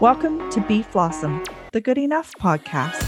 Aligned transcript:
Welcome 0.00 0.50
to 0.52 0.62
Be 0.62 0.82
Flawsome, 0.82 1.46
the 1.72 1.80
Good 1.82 1.98
Enough 1.98 2.32
podcast. 2.40 3.04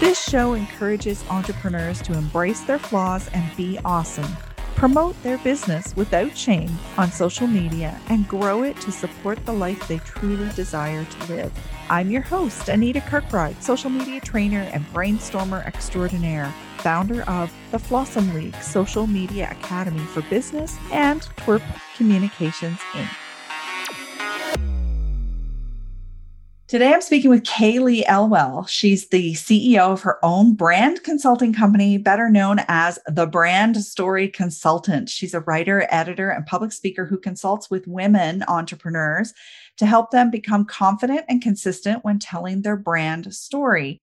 This 0.00 0.20
show 0.20 0.54
encourages 0.54 1.24
entrepreneurs 1.30 2.02
to 2.02 2.12
embrace 2.12 2.60
their 2.62 2.80
flaws 2.80 3.30
and 3.32 3.56
be 3.56 3.78
awesome, 3.84 4.36
promote 4.74 5.14
their 5.22 5.38
business 5.38 5.94
without 5.94 6.36
shame 6.36 6.76
on 6.98 7.12
social 7.12 7.46
media, 7.46 7.96
and 8.08 8.26
grow 8.26 8.64
it 8.64 8.80
to 8.80 8.90
support 8.90 9.46
the 9.46 9.52
life 9.52 9.86
they 9.86 9.98
truly 9.98 10.50
desire 10.56 11.04
to 11.04 11.32
live. 11.32 11.52
I'm 11.88 12.10
your 12.10 12.22
host, 12.22 12.68
Anita 12.68 12.98
Kirkbride, 12.98 13.62
social 13.62 13.90
media 13.90 14.20
trainer 14.20 14.68
and 14.72 14.84
brainstormer 14.86 15.64
extraordinaire, 15.64 16.52
founder 16.78 17.22
of 17.30 17.52
the 17.70 17.78
Flawsome 17.78 18.34
League 18.34 18.56
Social 18.56 19.06
Media 19.06 19.48
Academy 19.52 20.04
for 20.06 20.22
Business 20.22 20.76
and 20.90 21.22
Twirp 21.36 21.62
Communications 21.96 22.80
Inc. 22.90 23.23
Today, 26.74 26.92
I'm 26.92 27.02
speaking 27.02 27.30
with 27.30 27.44
Kaylee 27.44 28.02
Elwell. 28.08 28.66
She's 28.66 29.06
the 29.06 29.34
CEO 29.34 29.92
of 29.92 30.00
her 30.00 30.18
own 30.24 30.54
brand 30.54 31.04
consulting 31.04 31.52
company, 31.52 31.98
better 31.98 32.28
known 32.28 32.62
as 32.66 32.98
the 33.06 33.28
Brand 33.28 33.76
Story 33.76 34.26
Consultant. 34.26 35.08
She's 35.08 35.34
a 35.34 35.40
writer, 35.42 35.86
editor, 35.88 36.30
and 36.30 36.44
public 36.44 36.72
speaker 36.72 37.06
who 37.06 37.16
consults 37.16 37.70
with 37.70 37.86
women 37.86 38.42
entrepreneurs 38.48 39.32
to 39.76 39.86
help 39.86 40.10
them 40.10 40.32
become 40.32 40.64
confident 40.64 41.24
and 41.28 41.40
consistent 41.40 42.04
when 42.04 42.18
telling 42.18 42.62
their 42.62 42.76
brand 42.76 43.32
story. 43.32 44.02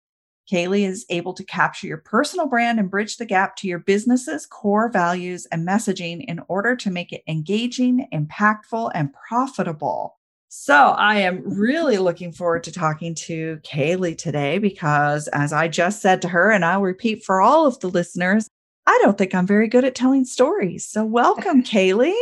Kaylee 0.53 0.87
is 0.87 1.07
able 1.09 1.33
to 1.33 1.45
capture 1.45 1.87
your 1.87 1.97
personal 1.97 2.49
brand 2.49 2.79
and 2.79 2.91
bridge 2.91 3.17
the 3.17 3.25
gap 3.25 3.57
to 3.57 3.67
your 3.67 3.79
business's 3.79 4.45
core 4.45 4.91
values 4.91 5.47
and 5.51 5.67
messaging 5.67 6.23
in 6.29 6.43
order 6.49 6.77
to 6.77 6.91
make 6.91 7.15
it 7.15 7.23
engaging, 7.27 8.07
impactful, 8.13 8.91
and 8.95 9.15
profitable. 9.15 10.18
So 10.51 10.75
I 10.75 11.21
am 11.21 11.43
really 11.45 11.99
looking 11.99 12.33
forward 12.33 12.65
to 12.65 12.73
talking 12.73 13.15
to 13.17 13.59
Kaylee 13.65 14.17
today 14.17 14.57
because, 14.57 15.29
as 15.29 15.53
I 15.53 15.69
just 15.69 16.01
said 16.01 16.23
to 16.23 16.29
her, 16.29 16.51
and 16.51 16.65
I'll 16.65 16.81
repeat 16.81 17.23
for 17.23 17.43
all 17.43 17.67
of 17.67 17.79
the 17.81 17.89
listeners, 17.89 18.49
I 18.87 18.99
don't 19.03 19.19
think 19.19 19.35
I'm 19.35 19.47
very 19.47 19.69
good 19.69 19.85
at 19.85 19.95
telling 19.95 20.25
stories. 20.25 20.87
So 20.87 21.05
welcome, 21.05 21.63
Kaylee. 21.65 22.19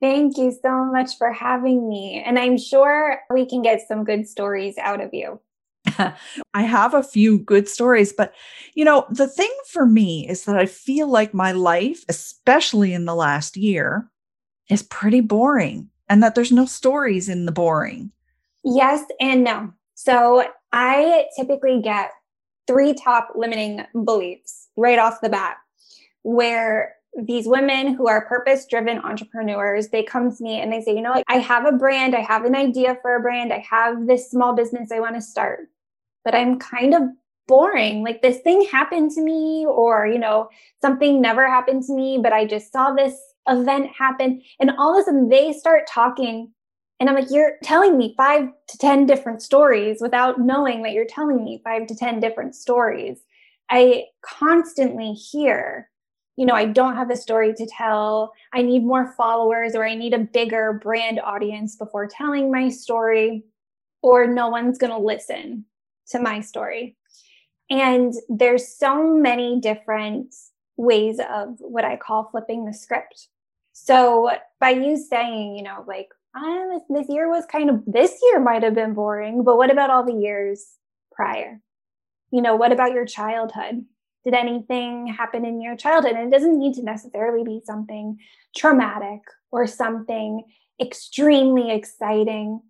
Thank 0.00 0.38
you 0.38 0.56
so 0.62 0.86
much 0.86 1.18
for 1.18 1.30
having 1.30 1.86
me. 1.88 2.22
And 2.24 2.38
I'm 2.38 2.56
sure 2.56 3.20
we 3.30 3.44
can 3.44 3.60
get 3.60 3.86
some 3.86 4.02
good 4.02 4.26
stories 4.26 4.78
out 4.78 5.02
of 5.02 5.12
you. 5.12 5.38
I 6.54 6.62
have 6.62 6.94
a 6.94 7.02
few 7.02 7.38
good 7.38 7.68
stories, 7.68 8.14
but 8.14 8.32
you 8.74 8.84
know, 8.84 9.06
the 9.10 9.26
thing 9.26 9.52
for 9.66 9.84
me 9.84 10.26
is 10.26 10.44
that 10.44 10.56
I 10.56 10.64
feel 10.64 11.08
like 11.08 11.34
my 11.34 11.52
life, 11.52 12.04
especially 12.08 12.94
in 12.94 13.04
the 13.04 13.14
last 13.14 13.58
year, 13.58 14.08
is 14.70 14.82
pretty 14.82 15.20
boring 15.20 15.90
and 16.08 16.22
that 16.22 16.34
there's 16.34 16.52
no 16.52 16.66
stories 16.66 17.28
in 17.28 17.46
the 17.46 17.52
boring. 17.52 18.10
Yes 18.64 19.04
and 19.20 19.44
no. 19.44 19.72
So 19.94 20.44
I 20.72 21.26
typically 21.36 21.80
get 21.80 22.10
three 22.66 22.94
top 22.94 23.32
limiting 23.34 23.84
beliefs 24.04 24.68
right 24.76 24.98
off 24.98 25.20
the 25.20 25.28
bat 25.28 25.56
where 26.22 26.94
these 27.16 27.46
women 27.46 27.94
who 27.94 28.06
are 28.06 28.26
purpose 28.26 28.66
driven 28.66 28.98
entrepreneurs 28.98 29.88
they 29.88 30.02
come 30.02 30.34
to 30.34 30.42
me 30.42 30.60
and 30.60 30.70
they 30.72 30.80
say 30.80 30.94
you 30.94 31.00
know 31.00 31.22
i 31.28 31.38
have 31.38 31.64
a 31.64 31.72
brand 31.72 32.14
i 32.14 32.20
have 32.20 32.44
an 32.44 32.54
idea 32.54 32.96
for 33.00 33.16
a 33.16 33.20
brand 33.20 33.52
i 33.52 33.58
have 33.58 34.06
this 34.06 34.30
small 34.30 34.54
business 34.54 34.92
i 34.92 35.00
want 35.00 35.14
to 35.14 35.22
start 35.22 35.68
but 36.24 36.34
i'm 36.34 36.58
kind 36.58 36.94
of 36.94 37.02
boring 37.46 38.04
like 38.04 38.20
this 38.20 38.38
thing 38.40 38.60
happened 38.70 39.10
to 39.10 39.22
me 39.22 39.64
or 39.66 40.06
you 40.06 40.18
know 40.18 40.48
something 40.82 41.20
never 41.20 41.48
happened 41.48 41.82
to 41.82 41.94
me 41.94 42.18
but 42.22 42.32
i 42.32 42.44
just 42.44 42.70
saw 42.70 42.92
this 42.92 43.18
event 43.48 43.90
happen. 43.96 44.42
And 44.60 44.72
all 44.78 44.94
of 44.94 45.02
a 45.02 45.04
sudden 45.04 45.28
they 45.28 45.52
start 45.52 45.86
talking. 45.88 46.52
And 47.00 47.08
I'm 47.08 47.14
like, 47.14 47.30
you're 47.30 47.58
telling 47.62 47.96
me 47.96 48.14
five 48.16 48.48
to 48.68 48.78
10 48.78 49.06
different 49.06 49.42
stories 49.42 49.98
without 50.00 50.40
knowing 50.40 50.82
that 50.82 50.92
you're 50.92 51.06
telling 51.06 51.44
me 51.44 51.60
five 51.62 51.86
to 51.86 51.94
10 51.94 52.20
different 52.20 52.54
stories. 52.54 53.20
I 53.70 54.04
constantly 54.22 55.12
hear, 55.12 55.90
you 56.36 56.46
know, 56.46 56.54
I 56.54 56.64
don't 56.66 56.96
have 56.96 57.10
a 57.10 57.16
story 57.16 57.54
to 57.54 57.66
tell. 57.66 58.32
I 58.52 58.62
need 58.62 58.84
more 58.84 59.12
followers 59.16 59.74
or 59.74 59.84
I 59.86 59.94
need 59.94 60.14
a 60.14 60.18
bigger 60.18 60.72
brand 60.72 61.20
audience 61.20 61.76
before 61.76 62.08
telling 62.08 62.50
my 62.50 62.68
story, 62.68 63.44
or 64.02 64.26
no 64.26 64.48
one's 64.48 64.78
going 64.78 64.92
to 64.92 64.98
listen 64.98 65.64
to 66.10 66.18
my 66.20 66.40
story. 66.40 66.96
And 67.70 68.14
there's 68.28 68.66
so 68.68 69.02
many 69.14 69.60
different 69.60 70.34
ways 70.76 71.20
of 71.20 71.56
what 71.58 71.84
I 71.84 71.96
call 71.96 72.28
flipping 72.30 72.64
the 72.64 72.72
script. 72.72 73.28
So 73.84 74.30
by 74.60 74.70
you 74.70 74.96
saying, 74.96 75.56
you 75.56 75.62
know, 75.62 75.84
like, 75.86 76.08
ah, 76.36 76.64
this, 76.72 76.82
this 76.90 77.08
year 77.08 77.28
was 77.28 77.46
kind 77.46 77.70
of, 77.70 77.82
this 77.86 78.18
year 78.22 78.40
might 78.40 78.62
have 78.62 78.74
been 78.74 78.92
boring, 78.92 79.44
but 79.44 79.56
what 79.56 79.70
about 79.70 79.88
all 79.88 80.04
the 80.04 80.20
years 80.20 80.66
prior? 81.12 81.60
You 82.30 82.42
know, 82.42 82.56
what 82.56 82.72
about 82.72 82.92
your 82.92 83.06
childhood? 83.06 83.84
Did 84.24 84.34
anything 84.34 85.06
happen 85.06 85.44
in 85.44 85.62
your 85.62 85.76
childhood? 85.76 86.16
And 86.16 86.28
it 86.28 86.36
doesn't 86.36 86.58
need 86.58 86.74
to 86.74 86.82
necessarily 86.82 87.44
be 87.44 87.60
something 87.64 88.18
traumatic 88.54 89.20
or 89.52 89.66
something 89.66 90.42
extremely 90.80 91.70
exciting. 91.70 92.60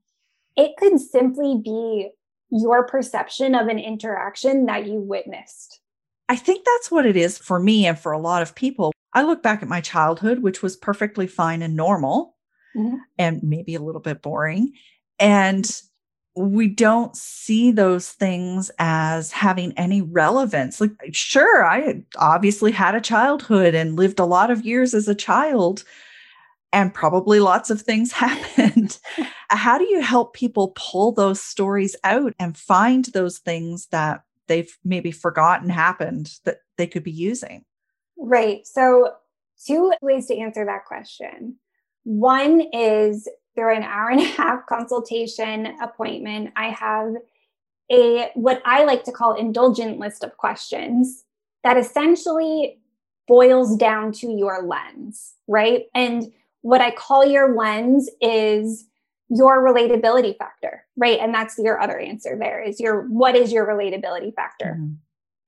It 0.57 0.77
could 0.77 1.01
simply 1.01 1.61
be 1.65 2.11
your 2.51 2.87
perception 2.87 3.55
of 3.55 3.69
an 3.69 3.79
interaction 3.79 4.67
that 4.67 4.87
you 4.87 5.01
witnessed. 5.01 5.81
I 6.29 6.37
think 6.37 6.65
that's 6.65 6.91
what 6.91 7.07
it 7.07 7.17
is 7.17 7.39
for 7.39 7.59
me 7.59 7.87
and 7.87 7.99
for 7.99 8.13
a 8.13 8.19
lot 8.19 8.43
of 8.43 8.55
people. 8.55 8.93
I 9.19 9.23
look 9.23 9.43
back 9.43 9.63
at 9.63 9.69
my 9.69 9.81
childhood, 9.81 10.45
which 10.45 10.63
was 10.63 10.77
perfectly 10.77 11.27
fine 11.27 11.61
and 11.61 11.75
normal 11.75 12.37
mm-hmm. 12.77 12.99
and 13.19 13.43
maybe 13.43 13.75
a 13.75 13.83
little 13.83 14.01
bit 14.01 14.23
boring. 14.23 14.75
And 15.19 15.69
we 16.37 16.69
don't 16.69 17.17
see 17.17 17.73
those 17.73 18.11
things 18.11 18.71
as 18.79 19.33
having 19.33 19.73
any 19.73 20.03
relevance. 20.03 20.81
Like, 20.81 20.93
sure, 21.11 21.67
I 21.67 22.05
obviously 22.17 22.71
had 22.71 22.95
a 22.95 23.01
childhood 23.01 23.75
and 23.75 23.97
lived 23.97 24.21
a 24.21 24.25
lot 24.25 24.53
of 24.53 24.65
years 24.65 24.95
as 24.95 25.09
a 25.09 25.17
child, 25.17 25.83
and 26.73 26.95
probably 26.95 27.41
lots 27.41 27.71
of 27.71 27.83
things 27.83 28.13
happened. 28.25 29.01
How 29.51 29.79
do 29.79 29.85
you 29.85 30.01
help 30.01 30.33
people 30.33 30.75
pull 30.77 31.11
those 31.11 31.41
stories 31.41 31.97
out 32.05 32.35
and 32.39 32.57
find 32.57 33.07
those 33.07 33.39
things 33.39 33.89
that 33.91 34.23
they've 34.47 34.79
maybe 34.85 35.11
forgotten 35.11 35.71
happened 35.71 36.39
that 36.45 36.59
they 36.77 36.87
could 36.87 37.03
be 37.03 37.11
using? 37.11 37.65
Right. 38.19 38.67
So, 38.67 39.15
two 39.65 39.93
ways 40.03 40.27
to 40.27 40.37
answer 40.37 40.65
that 40.65 40.85
question. 40.85 41.57
One 42.05 42.63
is 42.73 43.29
through 43.55 43.75
an 43.75 43.83
hour 43.83 44.11
and 44.11 44.21
a 44.21 44.25
half 44.25 44.67
consultation 44.67 45.67
appointment, 45.83 46.53
I 46.57 46.71
have 46.71 47.15
a 47.91 48.31
what 48.35 48.63
I 48.65 48.85
like 48.85 49.05
to 49.05 49.13
call 49.13 49.35
indulgent 49.35 49.99
list 49.99 50.23
of 50.23 50.37
questions 50.37 51.25
that 51.65 51.77
essentially 51.77 52.79
boils 53.27 53.77
down 53.77 54.13
to 54.13 54.31
your 54.31 54.63
lens, 54.67 55.35
right? 55.49 55.87
And 55.95 56.33
what 56.63 56.81
I 56.81 56.91
call 56.91 57.27
your 57.27 57.55
lens 57.57 58.09
is 58.21 58.87
your 59.29 59.63
relatability 59.67 60.37
factor, 60.39 60.85
right? 60.97 61.19
And 61.21 61.35
that's 61.35 61.59
your 61.59 61.81
other 61.81 61.99
answer 61.99 62.37
there 62.39 62.63
is 62.63 62.81
your 62.81 63.03
what 63.09 63.37
is 63.37 63.53
your 63.53 63.67
relatability 63.67 64.35
factor? 64.35 64.77
Mm-hmm. 64.79 64.95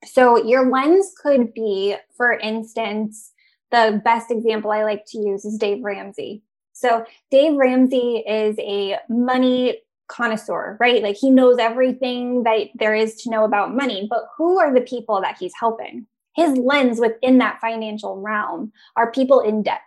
So 0.05 0.43
your 0.45 0.71
lens 0.71 1.13
could 1.21 1.53
be, 1.53 1.97
for 2.17 2.33
instance, 2.33 3.33
the 3.71 4.01
best 4.05 4.31
example 4.31 4.73
I 4.73 4.85
like 4.85 5.05
to 5.09 5.19
use 5.19 5.45
is 5.45 5.59
Dave 5.59 5.83
Ramsey. 5.83 6.43
So 6.73 7.05
Dave 7.31 7.57
Ramsey 7.57 8.25
is 8.27 8.57
a 8.59 8.97
money 9.09 9.83
connoisseur, 10.09 10.77
right? 10.81 11.03
Like 11.03 11.17
he 11.17 11.31
knows 11.31 11.59
everything 11.59 12.43
that 12.45 12.69
there 12.75 12.95
is 12.95 13.17
to 13.23 13.31
know 13.31 13.45
about 13.45 13.75
money, 13.75 14.07
but 14.11 14.29
who 14.37 14.59
are 14.59 14.73
the 14.75 14.81
people 14.81 15.21
that 15.21 15.37
he's 15.39 15.53
helping? 15.59 16.07
His 16.35 16.57
lens 16.57 16.99
within 16.99 17.39
that 17.39 17.61
financial 17.61 18.21
realm 18.21 18.73
are 18.97 19.13
people 19.13 19.41
in 19.41 19.63
debt. 19.63 19.81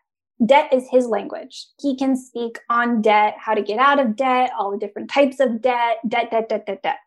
Debt 0.45 0.73
is 0.73 0.87
his 0.89 1.07
language. 1.07 1.67
He 1.81 1.95
can 1.95 2.15
speak 2.17 2.59
on 2.69 3.01
debt, 3.01 3.35
how 3.37 3.53
to 3.53 3.61
get 3.61 3.79
out 3.79 3.99
of 3.99 4.15
debt, 4.15 4.51
all 4.57 4.71
the 4.71 4.77
different 4.77 5.09
types 5.09 5.39
of 5.39 5.61
debt, 5.61 5.97
debt, 6.07 6.31
debt, 6.31 6.49
debt, 6.49 6.65
debt, 6.65 6.83
debt. 6.83 6.97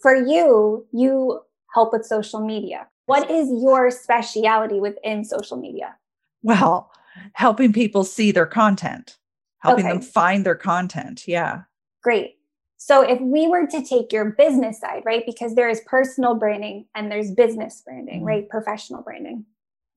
For 0.00 0.14
you, 0.14 0.86
you 0.92 1.40
help 1.74 1.92
with 1.92 2.04
social 2.04 2.44
media. 2.44 2.86
What 3.06 3.30
is 3.30 3.48
your 3.62 3.90
speciality 3.90 4.80
within 4.80 5.24
social 5.24 5.56
media? 5.56 5.96
Well, 6.42 6.90
helping 7.34 7.72
people 7.72 8.04
see 8.04 8.32
their 8.32 8.46
content, 8.46 9.18
helping 9.58 9.86
okay. 9.86 9.94
them 9.94 10.02
find 10.02 10.46
their 10.46 10.54
content. 10.54 11.24
Yeah. 11.26 11.62
Great. 12.02 12.36
So 12.76 13.02
if 13.02 13.20
we 13.20 13.46
were 13.46 13.66
to 13.66 13.84
take 13.84 14.12
your 14.12 14.32
business 14.32 14.80
side, 14.80 15.02
right? 15.04 15.22
Because 15.24 15.54
there 15.54 15.68
is 15.68 15.80
personal 15.86 16.34
branding 16.34 16.86
and 16.96 17.12
there's 17.12 17.30
business 17.30 17.80
branding, 17.84 18.18
mm-hmm. 18.18 18.26
right? 18.26 18.48
Professional 18.48 19.02
branding. 19.02 19.44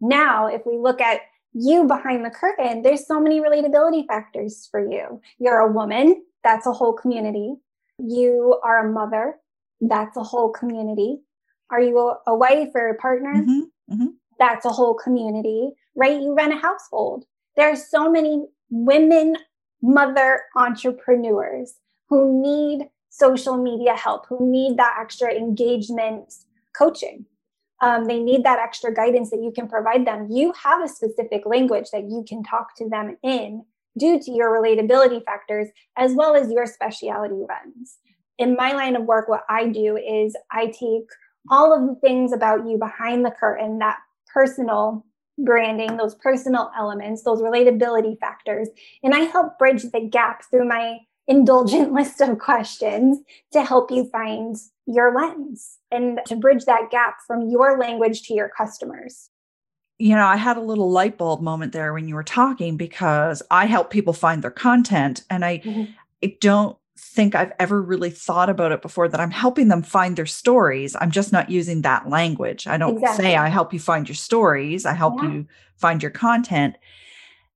Now, 0.02 0.48
if 0.48 0.62
we 0.66 0.78
look 0.78 1.02
at 1.02 1.22
you 1.54 1.86
behind 1.86 2.24
the 2.24 2.30
curtain, 2.30 2.84
there's 2.84 3.08
so 3.08 3.20
many 3.20 3.40
relatability 3.40 4.06
factors 4.06 4.68
for 4.70 4.80
you. 4.80 5.20
You're 5.40 5.60
a 5.60 5.72
woman, 5.72 6.24
that's 6.44 6.68
a 6.68 6.74
whole 6.74 6.94
community. 6.94 7.56
You 7.98 8.60
are 8.64 8.88
a 8.88 8.92
mother, 8.92 9.38
that's 9.82 10.18
a 10.18 10.24
whole 10.24 10.52
community. 10.52 11.22
Are 11.72 11.82
you 11.82 12.16
a, 12.28 12.36
wife 12.36 12.70
or 12.76 12.90
a 12.90 12.96
partner? 12.96 13.34
Mm-hmm, 13.34 13.94
mm-hmm. 13.94 14.08
That's 14.40 14.66
a 14.66 14.70
whole 14.70 14.94
community, 14.94 15.72
right? 15.96 16.22
You 16.22 16.34
run 16.34 16.52
a 16.52 16.60
household. 16.60 17.26
There 17.56 17.70
are 17.70 17.76
so 17.76 18.12
many 18.12 18.46
women, 18.70 19.38
mother 19.82 20.42
entrepreneurs 20.56 21.76
who 22.10 22.42
need 22.42 22.90
social 23.10 23.58
media 23.58 23.96
help, 23.96 24.26
who 24.28 24.52
need 24.52 24.78
that 24.78 24.98
extra 25.00 25.34
engagement 25.34 26.34
coaching. 26.78 27.26
Um, 27.82 28.06
they 28.06 28.20
need 28.20 28.44
that 28.44 28.60
extra 28.60 28.94
guidance 28.94 29.30
that 29.32 29.42
you 29.42 29.52
can 29.52 29.68
provide 29.68 30.06
them. 30.06 30.28
You 30.30 30.54
have 30.64 30.84
a 30.84 30.88
specific 30.88 31.46
language 31.46 31.88
that 31.92 32.04
you 32.04 32.26
can 32.28 32.44
talk 32.44 32.76
to 32.78 32.90
them 32.90 33.18
in 33.24 33.66
due 33.98 34.20
to 34.20 34.32
your 34.32 34.52
relatability 34.52 35.24
factors 35.24 35.68
as 35.98 36.14
well 36.14 36.36
as 36.36 36.52
your 36.52 36.66
speciality 36.66 37.36
lens. 37.36 37.98
In 38.38 38.56
my 38.56 38.74
line 38.74 38.96
of 38.96 39.04
work, 39.04 39.30
what 39.30 39.44
I 39.50 39.68
do 39.68 39.98
is 39.98 40.36
I 40.52 40.68
take 40.68 41.08
all 41.50 41.74
of 41.74 41.88
the 41.88 41.96
things 41.96 42.34
about 42.34 42.68
you 42.68 42.78
behind 42.78 43.26
the 43.26 43.32
curtain, 43.32 43.80
that 43.80 43.98
personal 44.34 45.06
branding, 45.38 45.98
those 45.98 46.16
personal 46.16 46.72
elements, 46.78 47.24
those 47.24 47.42
relatability 47.42 48.20
factors, 48.20 48.70
and 49.04 49.14
I 49.14 49.20
help 49.20 49.58
bridge 49.58 49.84
the 49.84 50.02
gap 50.02 50.44
through 50.50 50.68
my 50.68 51.00
indulgent 51.28 51.92
list 51.94 52.22
of 52.22 52.40
questions 52.40 53.20
to 53.52 53.64
help 53.64 53.92
you 53.92 54.10
find 54.10 54.56
your 54.86 55.16
lens 55.16 55.78
and 55.92 56.20
to 56.28 56.36
bridge 56.36 56.66
that 56.66 56.92
gap 56.92 57.18
from 57.26 57.50
your 57.50 57.78
language 57.80 58.24
to 58.24 58.34
your 58.34 58.50
customers. 58.50 59.30
You 59.98 60.16
know, 60.16 60.26
I 60.26 60.36
had 60.36 60.58
a 60.58 60.62
little 60.62 60.92
light 60.92 61.18
bulb 61.18 61.42
moment 61.42 61.72
there 61.72 61.94
when 61.94 62.08
you 62.08 62.16
were 62.16 62.24
talking 62.24 62.76
because 62.76 63.42
I 63.50 63.66
help 63.66 63.90
people 63.90 64.14
find 64.14 64.44
their 64.44 64.52
content 64.52 65.24
and 65.30 65.46
I 65.46 65.60
mm-hmm. 65.60 65.92
I 66.24 66.38
don't 66.42 66.78
think 66.98 67.36
I've 67.36 67.54
ever 67.60 67.82
really 67.82 68.10
thought 68.10 68.50
about 68.50 68.72
it 68.72 68.82
before 68.82 69.08
that 69.08 69.20
I'm 69.20 69.32
helping 69.32 69.68
them 69.68 69.84
find 69.84 70.16
their 70.16 70.26
stories. 70.26 70.96
I'm 71.00 71.12
just 71.12 71.32
not 71.32 71.50
using 71.50 71.82
that 71.82 72.10
language. 72.10 72.68
I 72.68 72.78
don't 72.78 72.98
exactly. 72.98 73.26
say 73.26 73.36
I 73.36 73.50
help 73.50 73.74
you 73.74 73.80
find 73.80 74.08
your 74.08 74.16
stories, 74.16 74.86
I 74.86 74.94
help 74.94 75.16
yeah. 75.22 75.30
you 75.30 75.48
find 75.78 76.02
your 76.02 76.12
content. 76.12 76.78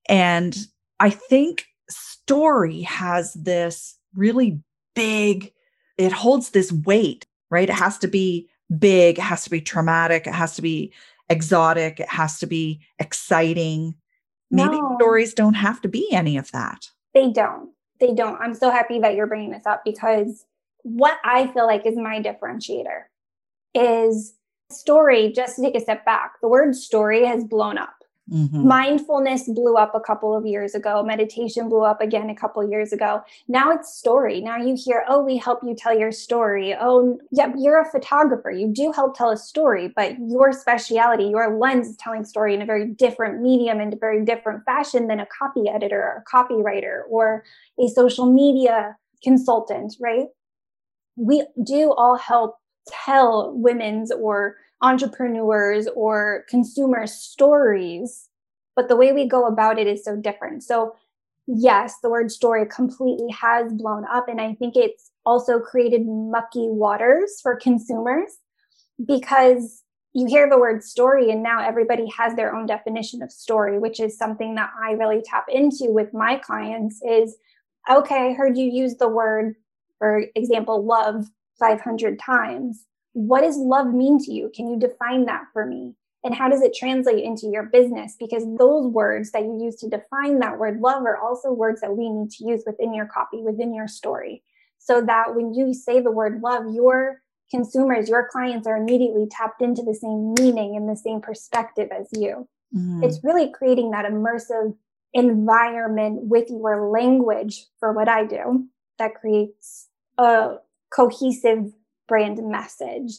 And 0.08 0.56
I 0.98 1.10
think 1.10 1.66
story 1.88 2.82
has 2.82 3.32
this 3.34 3.96
really 4.14 4.60
big, 4.94 5.52
it 5.96 6.12
holds 6.12 6.50
this 6.50 6.70
weight, 6.72 7.26
right? 7.50 7.68
It 7.68 7.74
has 7.74 7.98
to 7.98 8.08
be 8.08 8.48
big, 8.78 9.18
it 9.18 9.22
has 9.22 9.44
to 9.44 9.50
be 9.50 9.60
traumatic, 9.60 10.26
it 10.26 10.34
has 10.34 10.54
to 10.56 10.62
be 10.62 10.92
exotic, 11.28 12.00
it 12.00 12.08
has 12.08 12.38
to 12.40 12.46
be 12.46 12.80
exciting. 12.98 13.94
Maybe 14.50 14.80
no. 14.80 14.96
stories 14.98 15.32
don't 15.32 15.54
have 15.54 15.80
to 15.82 15.88
be 15.88 16.08
any 16.12 16.36
of 16.36 16.50
that. 16.52 16.90
They 17.14 17.30
don't. 17.30 17.70
They 18.00 18.14
don't. 18.14 18.40
I'm 18.40 18.54
so 18.54 18.70
happy 18.70 18.98
that 19.00 19.14
you're 19.14 19.26
bringing 19.26 19.50
this 19.50 19.66
up 19.66 19.82
because 19.84 20.46
what 20.82 21.18
I 21.24 21.46
feel 21.48 21.66
like 21.66 21.84
is 21.86 21.96
my 21.96 22.20
differentiator 22.20 23.02
is 23.74 24.34
story. 24.70 25.32
Just 25.32 25.56
to 25.56 25.62
take 25.62 25.74
a 25.74 25.80
step 25.80 26.04
back, 26.04 26.34
the 26.40 26.48
word 26.48 26.74
story 26.74 27.24
has 27.26 27.44
blown 27.44 27.78
up. 27.78 27.94
Mm-hmm. 28.30 28.68
Mindfulness 28.68 29.48
blew 29.48 29.76
up 29.76 29.92
a 29.94 30.00
couple 30.00 30.36
of 30.36 30.46
years 30.46 30.74
ago. 30.74 31.02
Meditation 31.02 31.68
blew 31.68 31.82
up 31.82 32.00
again 32.00 32.30
a 32.30 32.34
couple 32.34 32.62
of 32.62 32.70
years 32.70 32.92
ago. 32.92 33.22
Now 33.48 33.72
it's 33.72 33.92
story. 33.92 34.40
Now 34.40 34.56
you 34.56 34.76
hear, 34.78 35.04
oh, 35.08 35.22
we 35.22 35.36
help 35.36 35.60
you 35.64 35.74
tell 35.74 35.98
your 35.98 36.12
story. 36.12 36.74
Oh, 36.80 37.18
yeah, 37.32 37.52
you're 37.58 37.80
a 37.80 37.90
photographer. 37.90 38.50
You 38.52 38.68
do 38.68 38.92
help 38.92 39.16
tell 39.16 39.30
a 39.30 39.36
story, 39.36 39.92
but 39.96 40.14
your 40.20 40.52
speciality, 40.52 41.24
your 41.24 41.58
lens 41.58 41.88
is 41.88 41.96
telling 41.96 42.24
story 42.24 42.54
in 42.54 42.62
a 42.62 42.66
very 42.66 42.86
different 42.86 43.42
medium 43.42 43.80
and 43.80 43.92
a 43.92 43.96
very 43.96 44.24
different 44.24 44.64
fashion 44.64 45.08
than 45.08 45.18
a 45.18 45.26
copy 45.26 45.68
editor 45.68 46.00
or 46.00 46.24
a 46.24 46.30
copywriter 46.30 47.02
or 47.10 47.42
a 47.80 47.88
social 47.88 48.32
media 48.32 48.96
consultant, 49.24 49.96
right? 49.98 50.26
We 51.16 51.44
do 51.62 51.92
all 51.92 52.16
help 52.16 52.59
tell 52.90 53.52
women's 53.56 54.10
or 54.10 54.56
entrepreneurs 54.82 55.88
or 55.94 56.44
consumer 56.48 57.06
stories, 57.06 58.28
but 58.76 58.88
the 58.88 58.96
way 58.96 59.12
we 59.12 59.26
go 59.26 59.46
about 59.46 59.78
it 59.78 59.86
is 59.86 60.04
so 60.04 60.16
different. 60.16 60.62
So, 60.62 60.94
yes, 61.46 61.96
the 62.02 62.10
word 62.10 62.30
story 62.30 62.66
completely 62.66 63.30
has 63.30 63.72
blown 63.72 64.04
up. 64.10 64.28
And 64.28 64.40
I 64.40 64.54
think 64.54 64.76
it's 64.76 65.10
also 65.24 65.58
created 65.58 66.06
mucky 66.06 66.68
waters 66.68 67.40
for 67.42 67.56
consumers 67.56 68.38
because 69.06 69.82
you 70.12 70.26
hear 70.26 70.48
the 70.48 70.58
word 70.58 70.82
story 70.82 71.30
and 71.30 71.42
now 71.42 71.62
everybody 71.62 72.06
has 72.16 72.34
their 72.34 72.54
own 72.54 72.66
definition 72.66 73.22
of 73.22 73.30
story 73.30 73.78
which 73.78 74.00
is 74.00 74.18
something 74.18 74.54
that 74.54 74.70
i 74.82 74.92
really 74.92 75.22
tap 75.24 75.44
into 75.48 75.86
with 75.92 76.12
my 76.12 76.36
clients 76.36 77.00
is 77.08 77.36
okay 77.90 78.30
i 78.30 78.32
heard 78.32 78.56
you 78.56 78.64
use 78.64 78.96
the 78.96 79.08
word 79.08 79.54
for 79.98 80.24
example 80.34 80.84
love 80.84 81.26
500 81.60 82.18
times 82.18 82.86
what 83.12 83.40
does 83.42 83.56
love 83.56 83.92
mean 83.92 84.18
to 84.20 84.32
you? 84.32 84.50
Can 84.54 84.68
you 84.68 84.78
define 84.78 85.26
that 85.26 85.44
for 85.52 85.66
me? 85.66 85.94
And 86.22 86.34
how 86.34 86.48
does 86.48 86.62
it 86.62 86.74
translate 86.74 87.24
into 87.24 87.46
your 87.46 87.64
business? 87.64 88.14
Because 88.18 88.44
those 88.58 88.86
words 88.86 89.30
that 89.32 89.42
you 89.42 89.58
use 89.62 89.76
to 89.76 89.88
define 89.88 90.38
that 90.40 90.58
word 90.58 90.80
love 90.80 91.04
are 91.04 91.16
also 91.16 91.50
words 91.50 91.80
that 91.80 91.96
we 91.96 92.10
need 92.10 92.30
to 92.32 92.44
use 92.44 92.62
within 92.66 92.92
your 92.92 93.06
copy, 93.06 93.42
within 93.42 93.74
your 93.74 93.88
story. 93.88 94.42
So 94.78 95.00
that 95.02 95.34
when 95.34 95.54
you 95.54 95.72
say 95.72 96.00
the 96.00 96.10
word 96.10 96.40
love, 96.42 96.74
your 96.74 97.22
consumers, 97.50 98.08
your 98.08 98.28
clients 98.30 98.66
are 98.66 98.76
immediately 98.76 99.26
tapped 99.30 99.62
into 99.62 99.82
the 99.82 99.94
same 99.94 100.34
meaning 100.34 100.76
and 100.76 100.88
the 100.88 100.96
same 100.96 101.20
perspective 101.20 101.88
as 101.90 102.08
you. 102.12 102.46
Mm-hmm. 102.74 103.02
It's 103.02 103.24
really 103.24 103.50
creating 103.50 103.90
that 103.90 104.04
immersive 104.04 104.76
environment 105.12 106.24
with 106.24 106.48
your 106.50 106.90
language 106.90 107.64
for 107.80 107.92
what 107.92 108.08
I 108.08 108.24
do 108.24 108.66
that 108.98 109.14
creates 109.14 109.88
a 110.18 110.56
cohesive 110.92 111.72
brand 112.08 112.38
message. 112.42 113.12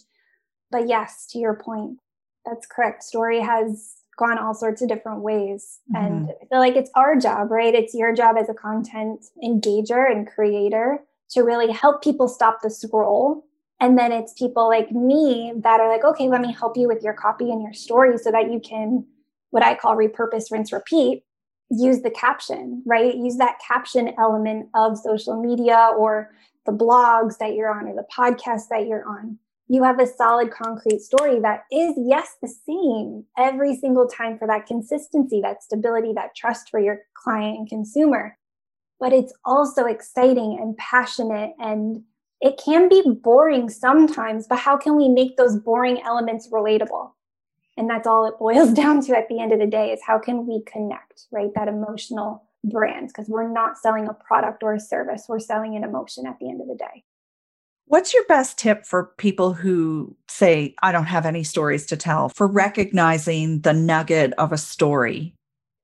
But 0.69 0.87
yes, 0.87 1.27
to 1.31 1.39
your 1.39 1.55
point, 1.55 1.97
that's 2.45 2.65
correct. 2.65 3.03
Story 3.03 3.39
has 3.39 3.95
gone 4.17 4.37
all 4.37 4.53
sorts 4.53 4.81
of 4.81 4.89
different 4.89 5.21
ways. 5.21 5.79
Mm-hmm. 5.93 6.05
And 6.05 6.29
I 6.29 6.45
feel 6.45 6.59
like 6.59 6.75
it's 6.75 6.91
our 6.95 7.15
job, 7.15 7.51
right? 7.51 7.73
It's 7.73 7.93
your 7.93 8.13
job 8.13 8.35
as 8.37 8.49
a 8.49 8.53
content 8.53 9.25
engager 9.43 10.09
and 10.09 10.27
creator 10.27 10.99
to 11.31 11.41
really 11.41 11.71
help 11.71 12.03
people 12.03 12.27
stop 12.27 12.59
the 12.61 12.69
scroll. 12.69 13.45
And 13.79 13.97
then 13.97 14.11
it's 14.11 14.33
people 14.33 14.67
like 14.67 14.91
me 14.91 15.53
that 15.57 15.79
are 15.79 15.89
like, 15.89 16.03
okay, 16.03 16.27
let 16.27 16.41
me 16.41 16.53
help 16.53 16.77
you 16.77 16.87
with 16.87 17.01
your 17.01 17.13
copy 17.13 17.49
and 17.49 17.63
your 17.63 17.73
story 17.73 18.17
so 18.17 18.31
that 18.31 18.51
you 18.51 18.59
can, 18.59 19.05
what 19.49 19.63
I 19.63 19.73
call 19.73 19.95
repurpose, 19.95 20.51
rinse, 20.51 20.71
repeat, 20.71 21.23
use 21.71 22.01
the 22.01 22.11
caption, 22.11 22.83
right? 22.85 23.15
Use 23.15 23.37
that 23.37 23.59
caption 23.65 24.13
element 24.19 24.67
of 24.75 24.97
social 24.97 25.41
media 25.41 25.89
or 25.97 26.29
the 26.65 26.71
blogs 26.71 27.37
that 27.39 27.55
you're 27.55 27.69
on 27.69 27.87
or 27.87 27.95
the 27.95 28.07
podcast 28.15 28.69
that 28.69 28.87
you're 28.87 29.07
on, 29.07 29.37
you 29.67 29.83
have 29.83 29.99
a 29.99 30.07
solid 30.07 30.51
concrete 30.51 30.99
story 31.01 31.39
that 31.39 31.63
is, 31.71 31.95
yes, 31.97 32.35
the 32.41 32.47
same 32.47 33.23
every 33.37 33.75
single 33.75 34.07
time 34.07 34.37
for 34.37 34.45
that 34.47 34.65
consistency, 34.65 35.39
that 35.41 35.63
stability, 35.63 36.11
that 36.13 36.35
trust 36.35 36.69
for 36.69 36.79
your 36.79 36.99
client 37.13 37.57
and 37.57 37.69
consumer. 37.69 38.37
But 38.99 39.13
it's 39.13 39.33
also 39.45 39.85
exciting 39.85 40.57
and 40.59 40.75
passionate 40.77 41.53
and 41.57 42.03
it 42.41 42.59
can 42.63 42.89
be 42.89 43.03
boring 43.23 43.69
sometimes, 43.69 44.47
but 44.47 44.57
how 44.57 44.75
can 44.75 44.97
we 44.97 45.07
make 45.07 45.37
those 45.37 45.55
boring 45.55 46.01
elements 46.03 46.49
relatable? 46.51 47.11
And 47.77 47.89
that's 47.89 48.07
all 48.07 48.25
it 48.27 48.37
boils 48.39 48.73
down 48.73 49.01
to 49.05 49.17
at 49.17 49.29
the 49.29 49.39
end 49.39 49.53
of 49.53 49.59
the 49.59 49.67
day 49.67 49.91
is 49.91 50.01
how 50.05 50.19
can 50.19 50.45
we 50.45 50.63
connect, 50.65 51.27
right? 51.31 51.51
That 51.55 51.67
emotional 51.67 52.43
brands 52.63 53.11
because 53.11 53.29
we're 53.29 53.51
not 53.51 53.77
selling 53.77 54.07
a 54.07 54.13
product 54.13 54.63
or 54.63 54.73
a 54.73 54.79
service, 54.79 55.25
we're 55.27 55.39
selling 55.39 55.75
an 55.75 55.83
emotion 55.83 56.25
at 56.25 56.37
the 56.39 56.49
end 56.49 56.61
of 56.61 56.67
the 56.67 56.75
day. 56.75 57.03
What's 57.85 58.13
your 58.13 58.23
best 58.25 58.57
tip 58.57 58.85
for 58.85 59.11
people 59.17 59.53
who 59.53 60.15
say, 60.29 60.75
I 60.81 60.91
don't 60.93 61.05
have 61.05 61.25
any 61.25 61.43
stories 61.43 61.85
to 61.87 61.97
tell, 61.97 62.29
for 62.29 62.47
recognizing 62.47 63.61
the 63.61 63.73
nugget 63.73 64.33
of 64.37 64.53
a 64.53 64.57
story? 64.57 65.35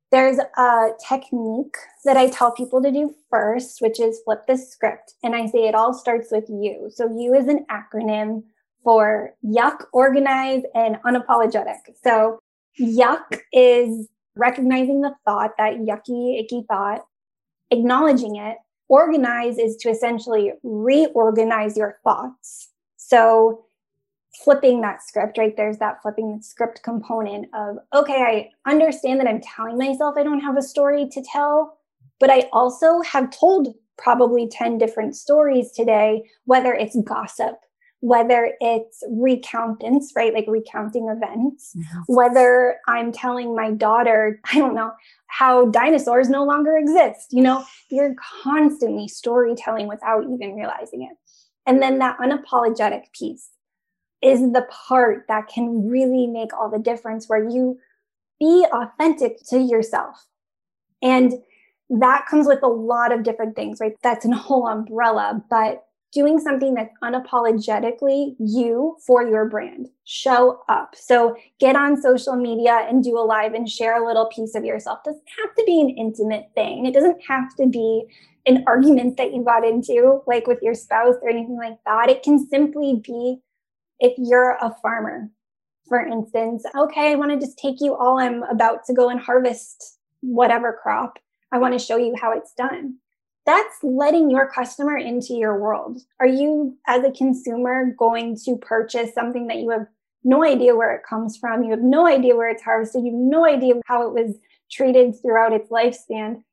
There's 0.10 0.40
a 0.58 0.90
technique 1.06 1.76
that 2.06 2.16
I 2.16 2.30
tell 2.30 2.52
people 2.52 2.82
to 2.82 2.92
do 2.92 3.14
first, 3.30 3.82
which 3.82 4.00
is 4.00 4.22
flip 4.24 4.48
the 4.48 4.56
script. 4.56 5.16
And 5.22 5.36
I 5.36 5.48
say 5.48 5.68
it 5.68 5.76
all 5.76 5.94
starts 5.94 6.32
with 6.32 6.46
you. 6.48 6.90
So, 6.94 7.10
you 7.14 7.34
is 7.34 7.48
an 7.48 7.66
acronym 7.70 8.44
for 8.86 9.34
yuck, 9.44 9.84
organize, 9.92 10.64
and 10.74 10.96
unapologetic. 11.06 11.80
So, 12.02 12.40
yuck 12.80 13.42
is 13.52 14.08
recognizing 14.38 15.02
the 15.02 15.16
thought, 15.26 15.52
that 15.58 15.80
yucky, 15.80 16.40
icky 16.40 16.64
thought, 16.68 17.06
acknowledging 17.72 18.36
it. 18.36 18.58
Organize 18.90 19.58
is 19.58 19.76
to 19.78 19.90
essentially 19.90 20.54
reorganize 20.64 21.76
your 21.76 22.00
thoughts. 22.04 22.70
So, 22.96 23.66
flipping 24.44 24.82
that 24.82 25.02
script, 25.02 25.38
right? 25.38 25.56
There's 25.58 25.80
that 25.80 26.02
flipping 26.02 26.38
the 26.38 26.44
script 26.44 26.84
component 26.84 27.48
of, 27.54 27.78
okay, 27.94 28.52
I 28.66 28.72
understand 28.72 29.20
that 29.20 29.28
I'm 29.28 29.42
telling 29.42 29.78
myself 29.78 30.16
I 30.18 30.24
don't 30.24 30.42
have 30.42 30.58
a 30.58 30.62
story 30.62 31.08
to 31.12 31.24
tell, 31.24 31.78
but 32.20 32.30
I 32.30 32.48
also 32.54 33.02
have 33.02 33.32
told 33.32 33.74
probably 33.98 34.48
10 34.48 34.78
different 34.78 35.16
stories 35.16 35.72
today, 35.72 36.24
whether 36.46 36.74
it's 36.74 36.96
gossip, 37.04 37.56
whether 38.02 38.52
it's 38.62 39.04
recountants, 39.12 40.08
right? 40.16 40.34
Like 40.34 40.46
recounting 40.48 41.08
events, 41.08 41.74
mm-hmm. 41.76 42.14
whether 42.14 42.78
I'm 42.88 43.12
telling 43.12 43.56
my 43.56 43.72
daughter, 43.72 44.40
I 44.52 44.60
don't 44.60 44.76
know, 44.76 44.92
how 45.28 45.66
dinosaurs 45.68 46.30
no 46.30 46.44
longer 46.44 46.78
exist. 46.78 47.28
You 47.32 47.44
know, 47.44 47.66
you're 47.90 48.16
constantly 48.44 49.08
storytelling 49.08 49.88
without 49.88 50.24
even 50.24 50.56
realizing 50.56 51.04
it. 51.04 51.18
And 51.66 51.82
then 51.82 52.00
that 52.00 52.18
unapologetic 52.20 53.12
piece 53.14 53.50
is 54.22 54.40
the 54.40 54.66
part 54.72 55.26
that 55.28 55.48
can 55.48 55.88
really 55.88 56.28
make 56.28 56.54
all 56.54 56.70
the 56.70 56.80
difference 56.80 57.28
where 57.28 57.48
you 57.48 57.78
be 58.40 58.66
authentic 58.72 59.38
to 59.50 59.60
yourself. 59.60 60.28
And 61.02 61.34
that 61.90 62.26
comes 62.30 62.48
with 62.48 62.64
a 62.64 62.68
lot 62.68 63.12
of 63.12 63.24
different 63.24 63.56
things, 63.56 63.80
right? 63.80 63.94
That's 64.02 64.26
a 64.26 64.36
whole 64.36 64.68
umbrella, 64.68 65.44
but 65.50 65.87
doing 66.18 66.40
something 66.40 66.74
that's 66.74 66.96
unapologetically 67.04 68.36
you 68.40 68.98
for 69.06 69.22
your 69.22 69.48
brand. 69.48 69.88
Show 70.04 70.62
up. 70.68 70.96
So 70.98 71.36
get 71.60 71.76
on 71.76 72.02
social 72.02 72.36
media 72.36 72.88
and 72.90 73.04
do 73.04 73.20
a 73.20 73.22
live 73.22 73.54
and 73.54 73.70
share 73.70 74.02
a 74.02 74.06
little 74.06 74.26
piece 74.26 74.56
of 74.56 74.66
yourself. 74.66 75.02
It 75.06 75.10
doesn't 75.10 75.30
have 75.44 75.56
to 75.56 75.64
be 75.64 75.80
an 75.80 75.90
intimate 75.90 76.48
thing. 76.56 76.88
It 76.88 76.96
doesn't 76.96 77.22
have 77.28 77.56
to 77.58 77.68
be 77.68 78.06
an 78.48 78.64
argument 78.66 79.18
that 79.18 79.32
you 79.32 79.44
got 79.44 79.64
into, 79.64 80.24
like 80.26 80.48
with 80.48 80.58
your 80.64 80.74
spouse 80.74 81.14
or 81.22 81.30
anything 81.30 81.56
like 81.56 81.78
that. 81.86 82.10
It 82.10 82.24
can 82.24 82.48
simply 82.50 83.00
be 83.06 83.38
if 84.00 84.14
you're 84.18 84.58
a 84.60 84.76
farmer, 84.82 85.30
for 85.88 86.04
instance, 86.04 86.64
okay, 86.76 87.12
I 87.12 87.16
want 87.16 87.30
to 87.30 87.38
just 87.38 87.60
take 87.60 87.80
you 87.80 87.96
all. 87.96 88.18
I'm 88.18 88.42
about 88.44 88.86
to 88.88 88.94
go 88.96 89.10
and 89.10 89.20
harvest 89.20 90.00
whatever 90.22 90.80
crop. 90.82 91.20
I 91.52 91.60
want 91.60 91.74
to 91.74 91.86
show 91.86 91.98
you 91.98 92.16
how 92.20 92.36
it's 92.36 92.54
done 92.54 92.96
that's 93.48 93.78
letting 93.82 94.30
your 94.30 94.46
customer 94.52 94.98
into 94.98 95.34
your 95.34 95.58
world. 95.58 96.02
Are 96.20 96.28
you, 96.28 96.78
as 96.86 97.04
a 97.06 97.12
consumer, 97.12 97.96
going 97.98 98.38
to 98.44 98.58
purchase 98.58 99.14
something 99.14 99.48
that 99.48 99.58
you 99.58 99.70
have 99.70 99.88
no 100.26 100.44
idea 100.44 100.76
where 100.76 100.94
it 100.94 101.04
comes 101.10 101.38
from? 101.38 101.64
You 101.64 101.72
have 101.72 101.82
no 101.82 102.06
idea 102.06 102.36
where 102.36 102.50
it's 102.50 102.62
harvested. 102.62 103.06
You 103.06 103.12
have 103.12 103.22
no 103.22 103.46
idea 103.46 103.76
how 103.86 104.06
it 104.06 104.14
was 104.14 104.36
treated 104.70 105.16
throughout 105.22 105.54
its 105.54 105.70
lifespan. 105.70 106.44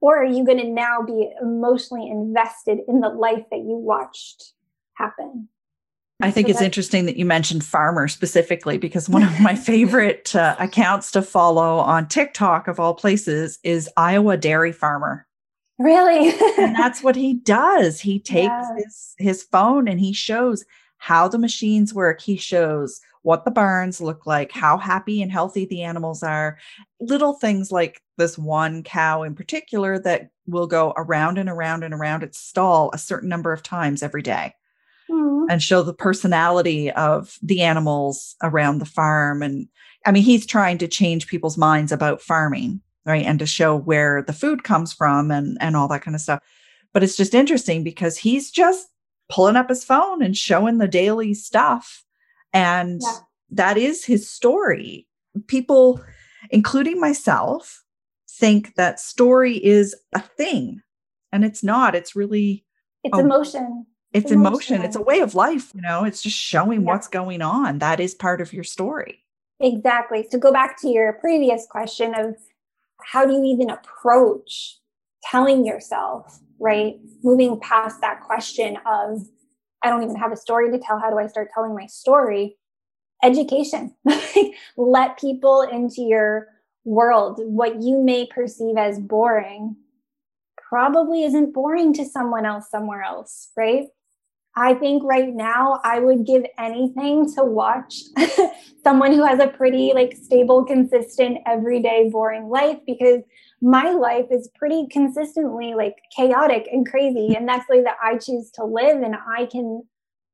Or 0.00 0.22
are 0.22 0.24
you 0.24 0.44
going 0.46 0.58
to 0.58 0.68
now 0.68 1.02
be 1.02 1.28
emotionally 1.42 2.08
invested 2.08 2.78
in 2.86 3.00
the 3.00 3.08
life 3.08 3.44
that 3.50 3.58
you 3.58 3.76
watched 3.76 4.52
happen? 4.94 5.48
I 6.22 6.30
think 6.30 6.46
so 6.46 6.52
it's 6.52 6.62
interesting 6.62 7.06
that 7.06 7.16
you 7.16 7.24
mentioned 7.24 7.64
farmer 7.64 8.06
specifically 8.06 8.78
because 8.78 9.08
one 9.08 9.22
of 9.24 9.40
my 9.40 9.56
favorite 9.56 10.36
uh, 10.36 10.54
accounts 10.60 11.10
to 11.12 11.22
follow 11.22 11.78
on 11.78 12.06
TikTok 12.06 12.68
of 12.68 12.78
all 12.78 12.94
places 12.94 13.58
is 13.64 13.90
Iowa 13.96 14.36
Dairy 14.36 14.70
Farmer. 14.70 15.26
Really? 15.78 16.32
and 16.58 16.74
that's 16.74 17.02
what 17.02 17.16
he 17.16 17.34
does. 17.34 18.00
He 18.00 18.18
takes 18.20 18.46
yeah. 18.46 18.76
his 18.76 19.14
his 19.18 19.42
phone 19.42 19.88
and 19.88 20.00
he 20.00 20.12
shows 20.12 20.64
how 20.98 21.28
the 21.28 21.38
machines 21.38 21.92
work. 21.92 22.20
He 22.20 22.36
shows 22.36 23.00
what 23.22 23.44
the 23.44 23.50
barns 23.50 24.00
look 24.00 24.26
like, 24.26 24.52
how 24.52 24.76
happy 24.76 25.22
and 25.22 25.32
healthy 25.32 25.64
the 25.64 25.82
animals 25.82 26.22
are. 26.22 26.58
Little 27.00 27.34
things 27.34 27.72
like 27.72 28.00
this 28.16 28.38
one 28.38 28.82
cow 28.82 29.22
in 29.22 29.34
particular 29.34 29.98
that 30.00 30.28
will 30.46 30.66
go 30.66 30.92
around 30.96 31.38
and 31.38 31.48
around 31.48 31.84
and 31.84 31.94
around 31.94 32.22
its 32.22 32.38
stall 32.38 32.90
a 32.92 32.98
certain 32.98 33.28
number 33.28 33.52
of 33.52 33.62
times 33.62 34.02
every 34.02 34.22
day. 34.22 34.54
Mm-hmm. 35.10 35.50
And 35.50 35.62
show 35.62 35.82
the 35.82 35.92
personality 35.92 36.90
of 36.92 37.38
the 37.42 37.62
animals 37.62 38.36
around 38.42 38.78
the 38.78 38.86
farm. 38.86 39.42
And 39.42 39.68
I 40.06 40.12
mean, 40.12 40.22
he's 40.22 40.46
trying 40.46 40.78
to 40.78 40.88
change 40.88 41.26
people's 41.26 41.58
minds 41.58 41.92
about 41.92 42.22
farming 42.22 42.80
right 43.04 43.24
and 43.24 43.38
to 43.38 43.46
show 43.46 43.76
where 43.76 44.22
the 44.22 44.32
food 44.32 44.64
comes 44.64 44.92
from 44.92 45.30
and 45.30 45.56
and 45.60 45.76
all 45.76 45.88
that 45.88 46.02
kind 46.02 46.14
of 46.14 46.20
stuff 46.20 46.40
but 46.92 47.02
it's 47.02 47.16
just 47.16 47.34
interesting 47.34 47.82
because 47.82 48.16
he's 48.16 48.50
just 48.50 48.88
pulling 49.30 49.56
up 49.56 49.68
his 49.68 49.84
phone 49.84 50.22
and 50.22 50.36
showing 50.36 50.78
the 50.78 50.88
daily 50.88 51.34
stuff 51.34 52.04
and 52.52 53.00
yeah. 53.02 53.16
that 53.50 53.76
is 53.76 54.04
his 54.04 54.28
story 54.28 55.06
people 55.46 56.00
including 56.50 57.00
myself 57.00 57.82
think 58.30 58.74
that 58.74 59.00
story 59.00 59.64
is 59.64 59.94
a 60.14 60.20
thing 60.20 60.80
and 61.32 61.44
it's 61.44 61.62
not 61.62 61.94
it's 61.94 62.16
really 62.16 62.64
it's 63.02 63.16
a, 63.16 63.20
emotion 63.20 63.86
it's 64.12 64.30
emotion. 64.30 64.76
emotion. 64.76 64.82
it's 64.82 64.96
a 64.96 65.02
way 65.02 65.20
of 65.20 65.34
life 65.34 65.72
you 65.74 65.80
know 65.80 66.04
it's 66.04 66.22
just 66.22 66.36
showing 66.36 66.82
yeah. 66.82 66.86
what's 66.86 67.08
going 67.08 67.42
on 67.42 67.78
that 67.78 68.00
is 68.00 68.14
part 68.14 68.40
of 68.40 68.52
your 68.52 68.64
story 68.64 69.22
exactly 69.60 70.26
to 70.30 70.38
go 70.38 70.52
back 70.52 70.80
to 70.80 70.88
your 70.88 71.14
previous 71.14 71.66
question 71.70 72.14
of 72.14 72.36
how 73.04 73.24
do 73.24 73.32
you 73.32 73.44
even 73.44 73.70
approach 73.70 74.78
telling 75.22 75.64
yourself, 75.64 76.40
right? 76.58 76.94
Moving 77.22 77.58
past 77.60 78.00
that 78.00 78.22
question 78.22 78.76
of, 78.86 79.22
I 79.82 79.90
don't 79.90 80.02
even 80.02 80.16
have 80.16 80.32
a 80.32 80.36
story 80.36 80.70
to 80.70 80.78
tell. 80.78 80.98
How 80.98 81.10
do 81.10 81.18
I 81.18 81.26
start 81.26 81.50
telling 81.54 81.74
my 81.74 81.86
story? 81.86 82.56
Education. 83.22 83.94
Let 84.76 85.18
people 85.18 85.62
into 85.62 86.02
your 86.02 86.48
world. 86.84 87.40
What 87.42 87.82
you 87.82 88.02
may 88.02 88.26
perceive 88.26 88.76
as 88.76 88.98
boring 88.98 89.76
probably 90.56 91.24
isn't 91.24 91.52
boring 91.52 91.92
to 91.94 92.04
someone 92.04 92.46
else 92.46 92.70
somewhere 92.70 93.02
else, 93.02 93.50
right? 93.56 93.86
I 94.56 94.74
think 94.74 95.02
right 95.02 95.34
now 95.34 95.80
I 95.82 95.98
would 95.98 96.24
give 96.24 96.44
anything 96.58 97.32
to 97.34 97.44
watch 97.44 98.02
someone 98.84 99.12
who 99.12 99.24
has 99.24 99.40
a 99.40 99.48
pretty 99.48 99.92
like 99.94 100.16
stable, 100.16 100.64
consistent, 100.64 101.38
everyday, 101.46 102.08
boring 102.10 102.48
life 102.48 102.78
because 102.86 103.22
my 103.60 103.90
life 103.90 104.26
is 104.30 104.50
pretty 104.54 104.86
consistently 104.90 105.74
like 105.74 105.96
chaotic 106.16 106.68
and 106.70 106.88
crazy. 106.88 107.34
And 107.36 107.48
that's 107.48 107.66
the 107.68 107.78
way 107.78 107.82
that 107.82 107.96
I 108.02 108.16
choose 108.16 108.50
to 108.52 108.64
live. 108.64 109.02
And 109.02 109.16
I 109.16 109.46
can 109.46 109.82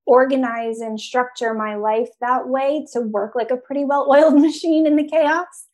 organize 0.05 0.81
and 0.81 1.01
structure 1.01 1.55
my 1.55 1.77
life 1.77 2.09
that 2.21 2.49
way 2.49 2.87
to 2.93 3.01
work 3.01 3.35
like 3.35 3.51
a 3.51 3.57
pretty 3.57 3.85
well 3.85 4.07
oiled 4.11 4.35
machine 4.41 4.87
in 4.87 4.97
the 4.97 5.09
chaos. 5.09 5.69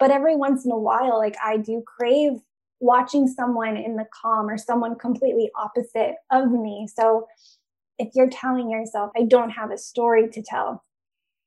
But 0.00 0.10
every 0.10 0.34
once 0.34 0.64
in 0.64 0.72
a 0.72 0.78
while, 0.78 1.18
like 1.18 1.36
I 1.44 1.58
do 1.58 1.82
crave 1.86 2.40
watching 2.80 3.26
someone 3.26 3.76
in 3.76 3.96
the 3.96 4.06
calm 4.12 4.48
or 4.48 4.56
someone 4.56 4.96
completely 4.96 5.50
opposite 5.56 6.14
of 6.30 6.50
me. 6.50 6.88
So 6.92 7.26
if 7.98 8.14
you're 8.14 8.30
telling 8.30 8.70
yourself, 8.70 9.10
I 9.16 9.24
don't 9.24 9.50
have 9.50 9.70
a 9.70 9.78
story 9.78 10.28
to 10.28 10.42
tell, 10.42 10.84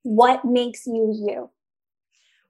what 0.04 0.46
makes 0.46 0.86
you 0.86 1.14
you? 1.28 1.50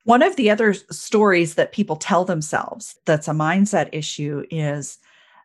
One 0.04 0.24
of 0.24 0.36
the 0.36 0.50
other 0.50 0.74
stories 0.74 1.56
that 1.56 1.74
people 1.74 1.96
tell 1.96 2.26
themselves 2.26 2.96
that's 3.06 3.28
a 3.28 3.34
mindset 3.34 3.90
issue 3.92 4.44
is 4.50 4.98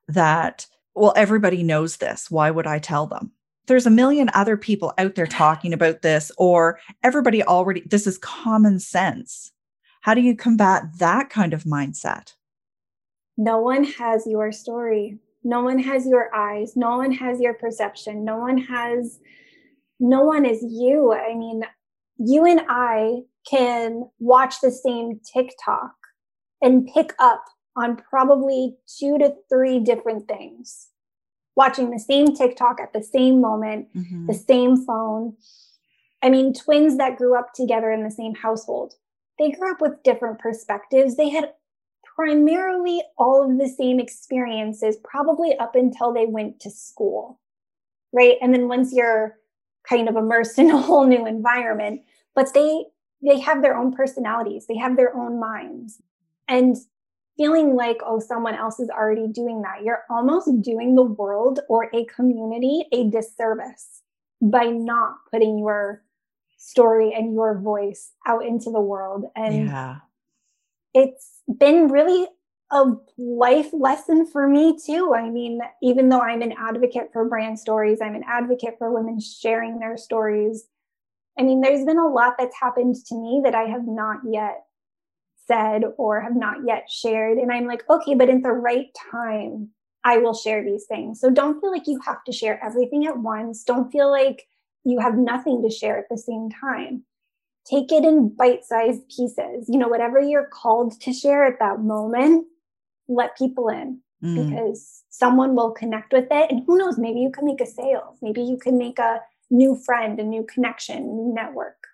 that, 0.09 0.67
well, 0.95 1.13
everybody 1.15 1.63
knows 1.63 1.99
this. 1.99 2.31
Why 2.31 2.51
would 2.51 2.67
I 2.67 2.79
tell 2.79 3.07
them? 3.07 3.33
There's 3.67 3.87
a 3.87 3.91
million 3.91 4.31
other 4.33 4.57
people 4.57 4.95
out 4.97 5.15
there 5.17 5.27
talking 5.27 5.73
about 5.73 6.01
this, 6.03 6.33
or 6.39 6.79
everybody 7.03 7.43
already, 7.43 7.83
this 7.85 8.07
is 8.07 8.17
common 8.17 8.79
sense. 8.79 9.53
How 10.01 10.15
do 10.15 10.21
you 10.21 10.37
combat 10.37 10.85
that 10.99 11.29
kind 11.31 11.53
of 11.53 11.65
mindset? 11.65 12.35
No 13.37 13.59
one 13.59 13.85
has 13.85 14.27
your 14.27 14.53
story. 14.53 15.19
No 15.47 15.63
one 15.63 15.79
has 15.79 16.09
your 16.09 16.35
eyes. 16.35 16.75
No 16.75 16.97
one 16.97 17.13
has 17.13 17.41
your 17.41 17.55
perception. 17.55 18.25
No 18.25 18.37
one 18.37 18.59
has, 18.59 19.21
no 20.01 20.23
one 20.23 20.45
is 20.45 20.61
you. 20.61 21.13
I 21.13 21.35
mean, 21.35 21.63
you 22.19 22.45
and 22.45 22.63
I 22.69 23.21
can 23.49 24.11
watch 24.19 24.61
the 24.61 24.73
same 24.73 25.21
TikTok 25.33 25.95
and 26.61 26.89
pick 26.93 27.15
up 27.21 27.45
on 27.77 27.97
probably 27.97 28.77
two 28.99 29.19
to 29.19 29.35
three 29.49 29.79
different 29.79 30.27
things. 30.27 30.89
Watching 31.55 31.91
the 31.91 32.01
same 32.01 32.35
TikTok 32.35 32.81
at 32.81 32.93
the 32.93 33.03
same 33.03 33.41
moment, 33.41 33.87
mm-hmm. 33.95 34.27
the 34.27 34.35
same 34.35 34.85
phone. 34.85 35.37
I 36.23 36.29
mean, 36.29 36.55
twins 36.55 36.97
that 36.97 37.19
grew 37.19 37.39
up 37.39 37.53
together 37.55 37.93
in 37.93 38.03
the 38.03 38.11
same 38.11 38.35
household, 38.35 38.95
they 39.39 39.53
grew 39.53 39.71
up 39.71 39.81
with 39.81 40.03
different 40.03 40.41
perspectives. 40.41 41.17
They 41.17 41.29
had 41.29 41.53
primarily 42.17 43.03
all 43.19 43.49
of 43.49 43.59
the 43.59 43.69
same 43.69 44.01
experiences, 44.01 44.97
probably 45.05 45.55
up 45.59 45.77
until 45.77 46.13
they 46.13 46.25
went 46.25 46.59
to 46.61 46.71
school, 46.71 47.39
right? 48.13 48.39
And 48.41 48.55
then 48.55 48.69
once 48.69 48.93
you're 48.93 49.39
kind 49.89 50.09
of 50.09 50.17
immersed 50.17 50.59
in 50.59 50.71
a 50.71 50.81
whole 50.81 51.07
new 51.07 51.27
environment, 51.27 52.01
but 52.35 52.53
they 52.55 52.87
they 53.23 53.41
have 53.41 53.63
their 53.63 53.77
own 53.77 53.93
personalities, 53.93 54.67
they 54.67 54.77
have 54.77 54.97
their 54.97 55.17
own 55.17 55.39
minds. 55.41 56.01
And 56.49 56.77
feeling 57.37 57.75
like, 57.75 57.99
oh, 58.05 58.21
someone 58.21 58.55
else 58.55 58.79
is 58.79 58.89
already 58.89 59.27
doing 59.27 59.63
that, 59.63 59.85
you're 59.85 60.05
almost 60.09 60.63
doing 60.63 60.95
the 60.95 61.03
world 61.03 61.61
or 61.69 61.91
a 61.95 62.05
community 62.07 62.85
a 62.93 63.11
disservice 63.11 64.03
by 64.41 64.65
not 64.65 65.17
putting 65.31 65.59
your 65.59 66.03
story 66.57 67.13
and 67.15 67.35
your 67.35 67.59
voice 67.59 68.13
out 68.27 68.45
into 68.45 68.71
the 68.71 68.81
world. 68.81 69.27
And 69.35 69.67
yeah 69.67 69.97
it's 70.97 71.43
been 71.47 71.89
really 71.89 72.27
a 72.73 72.85
life 73.19 73.69
lesson 73.75 74.27
for 74.27 74.49
me 74.49 74.77
too. 74.85 75.15
I 75.15 75.29
mean, 75.29 75.61
even 75.83 76.09
though 76.09 76.23
I'm 76.23 76.41
an 76.41 76.55
advocate 76.59 77.11
for 77.13 77.29
brand 77.29 77.59
stories, 77.59 77.99
I'm 78.01 78.15
an 78.15 78.25
advocate 78.27 78.77
for 78.79 78.91
women 78.91 79.21
sharing 79.21 79.79
their 79.79 79.99
stories. 79.99 80.67
I 81.39 81.43
mean, 81.43 81.61
there's 81.61 81.85
been 81.85 81.99
a 81.99 82.09
lot 82.09 82.37
that's 82.39 82.57
happened 82.59 82.97
to 83.09 83.15
me 83.15 83.43
that 83.45 83.55
I 83.55 83.65
have 83.65 83.87
not 83.87 84.21
yet 84.29 84.65
said 85.47 85.83
or 85.99 86.23
have 86.23 86.35
not 86.35 86.67
yet 86.67 86.91
shared. 86.91 87.37
And 87.37 87.53
I'm 87.53 87.67
like, 87.67 87.89
okay, 87.91 88.15
but 88.15 88.31
in 88.31 88.41
the 88.41 88.53
right 88.53 88.89
time, 89.13 89.69
I 90.03 90.17
will 90.17 90.35
share 90.35 90.65
these 90.65 90.87
things. 90.87 91.21
So 91.21 91.29
don't 91.29 91.61
feel 91.61 91.71
like 91.71 91.87
you 91.87 92.01
have 92.07 92.25
to 92.25 92.33
share 92.33 92.59
everything 92.65 93.07
at 93.07 93.19
once. 93.19 93.65
Don't 93.65 93.93
feel 93.93 94.11
like 94.11 94.49
you 94.83 94.99
have 94.99 95.19
nothing 95.19 95.63
to 95.63 95.71
share 95.71 95.99
at 95.99 96.09
the 96.09 96.17
same 96.17 96.49
time 96.49 97.05
take 97.69 97.93
it 97.93 98.05
in 98.05 98.29
bite-sized 98.29 99.09
pieces 99.09 99.69
you 99.69 99.79
know 99.79 99.89
whatever 99.89 100.21
you're 100.21 100.49
called 100.53 100.99
to 101.01 101.13
share 101.13 101.45
at 101.45 101.59
that 101.59 101.81
moment 101.81 102.47
let 103.09 103.37
people 103.37 103.69
in 103.69 104.01
mm. 104.23 104.51
because 104.51 105.03
someone 105.11 105.55
will 105.55 105.71
connect 105.71 106.13
with 106.13 106.27
it 106.31 106.51
and 106.51 106.63
who 106.67 106.77
knows 106.77 106.99
maybe 106.99 107.21
you 107.21 107.31
can 107.31 107.45
make 107.45 107.61
a 107.61 107.67
sale 107.67 108.17
maybe 108.23 108.43
you 108.43 108.57
can 108.57 108.79
make 108.79 108.99
a 108.99 109.21
new 109.51 109.77
friend 109.85 110.19
a 110.19 110.25
new 110.25 110.45
connection 110.45 111.17
new 111.17 111.33
network 111.35 111.87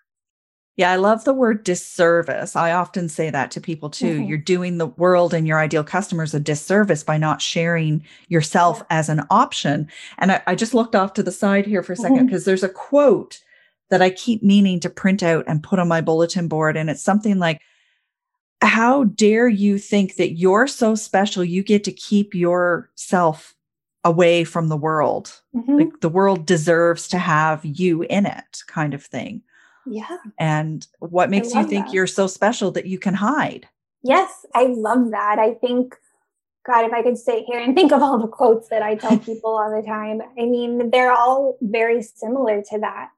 Yeah, 0.75 0.91
I 0.91 0.95
love 0.95 1.23
the 1.23 1.35
word 1.35 1.63
disservice. 1.63 2.55
I 2.55 2.71
often 2.71 3.07
say 3.07 3.29
that 3.29 3.51
to 3.51 3.61
people 3.61 3.91
too. 3.91 4.17
Mm-hmm. 4.17 4.23
You're 4.23 4.37
doing 4.39 4.79
the 4.79 4.87
world 4.87 5.31
and 5.31 5.47
your 5.47 5.59
ideal 5.59 5.83
customers 5.83 6.33
a 6.33 6.39
disservice 6.39 7.03
by 7.03 7.17
not 7.19 7.43
sharing 7.43 8.03
yourself 8.27 8.79
yeah. 8.79 8.97
as 8.97 9.07
an 9.07 9.21
option. 9.29 9.87
And 10.17 10.31
I, 10.31 10.41
I, 10.47 10.55
just 10.55 10.73
looked 10.73 10.95
off 10.95 11.13
to 11.13 11.21
the 11.21 11.31
side 11.31 11.67
here 11.67 11.83
for 11.83 11.93
a 11.93 11.95
second 11.95 12.25
because 12.25 12.41
mm-hmm. 12.41 12.49
there's 12.49 12.63
a 12.63 12.69
quote 12.69 13.43
that 13.93 14.01
I 14.01 14.09
keep 14.09 14.41
meaning 14.41 14.79
to 14.79 14.89
print 14.89 15.21
out 15.21 15.45
and 15.45 15.61
put 15.61 15.77
on 15.77 15.87
my 15.87 16.01
bulletin 16.01 16.47
board. 16.47 16.75
And 16.75 16.89
it's 16.89 17.03
something 17.03 17.37
like, 17.37 17.61
How 18.63 19.03
dare 19.03 19.47
you 19.47 19.77
think 19.77 20.15
that 20.15 20.31
you're 20.31 20.65
so 20.65 20.95
special, 20.95 21.43
you 21.43 21.61
get 21.61 21.83
to 21.83 21.91
keep 21.91 22.33
yourself 22.33 23.53
away 24.03 24.45
from 24.45 24.69
the 24.69 24.77
world? 24.77 25.39
Mm-hmm. 25.55 25.77
Like 25.77 25.99
the 26.01 26.09
world 26.09 26.47
deserves 26.47 27.07
to 27.09 27.19
have 27.19 27.63
you 27.63 28.01
in 28.01 28.25
it, 28.25 28.63
kind 28.65 28.95
of 28.95 29.05
thing. 29.05 29.43
Yeah. 29.85 30.17
And 30.39 30.87
what 30.97 31.29
makes 31.29 31.53
you 31.53 31.63
think 31.63 31.85
that. 31.85 31.93
you're 31.93 32.07
so 32.07 32.25
special 32.25 32.71
that 32.71 32.87
you 32.87 32.97
can 32.97 33.13
hide? 33.13 33.67
Yes, 34.01 34.43
I 34.55 34.65
love 34.65 35.11
that. 35.11 35.37
I 35.37 35.53
think, 35.53 35.95
God, 36.65 36.85
if 36.85 36.93
I 36.93 37.03
could 37.03 37.19
sit 37.19 37.43
here 37.45 37.59
and 37.59 37.75
think 37.75 37.91
of 37.91 38.01
all 38.01 38.17
the 38.17 38.27
quotes 38.27 38.69
that 38.69 38.81
I 38.81 38.95
tell 38.95 39.19
people 39.19 39.51
all 39.55 39.69
the 39.69 39.85
time, 39.87 40.19
I 40.35 40.45
mean, 40.45 40.89
they're 40.89 41.13
all 41.13 41.57
very 41.61 42.01
similar 42.01 42.63
to 42.71 42.79
that. 42.79 43.11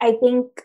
I 0.00 0.12
think 0.12 0.62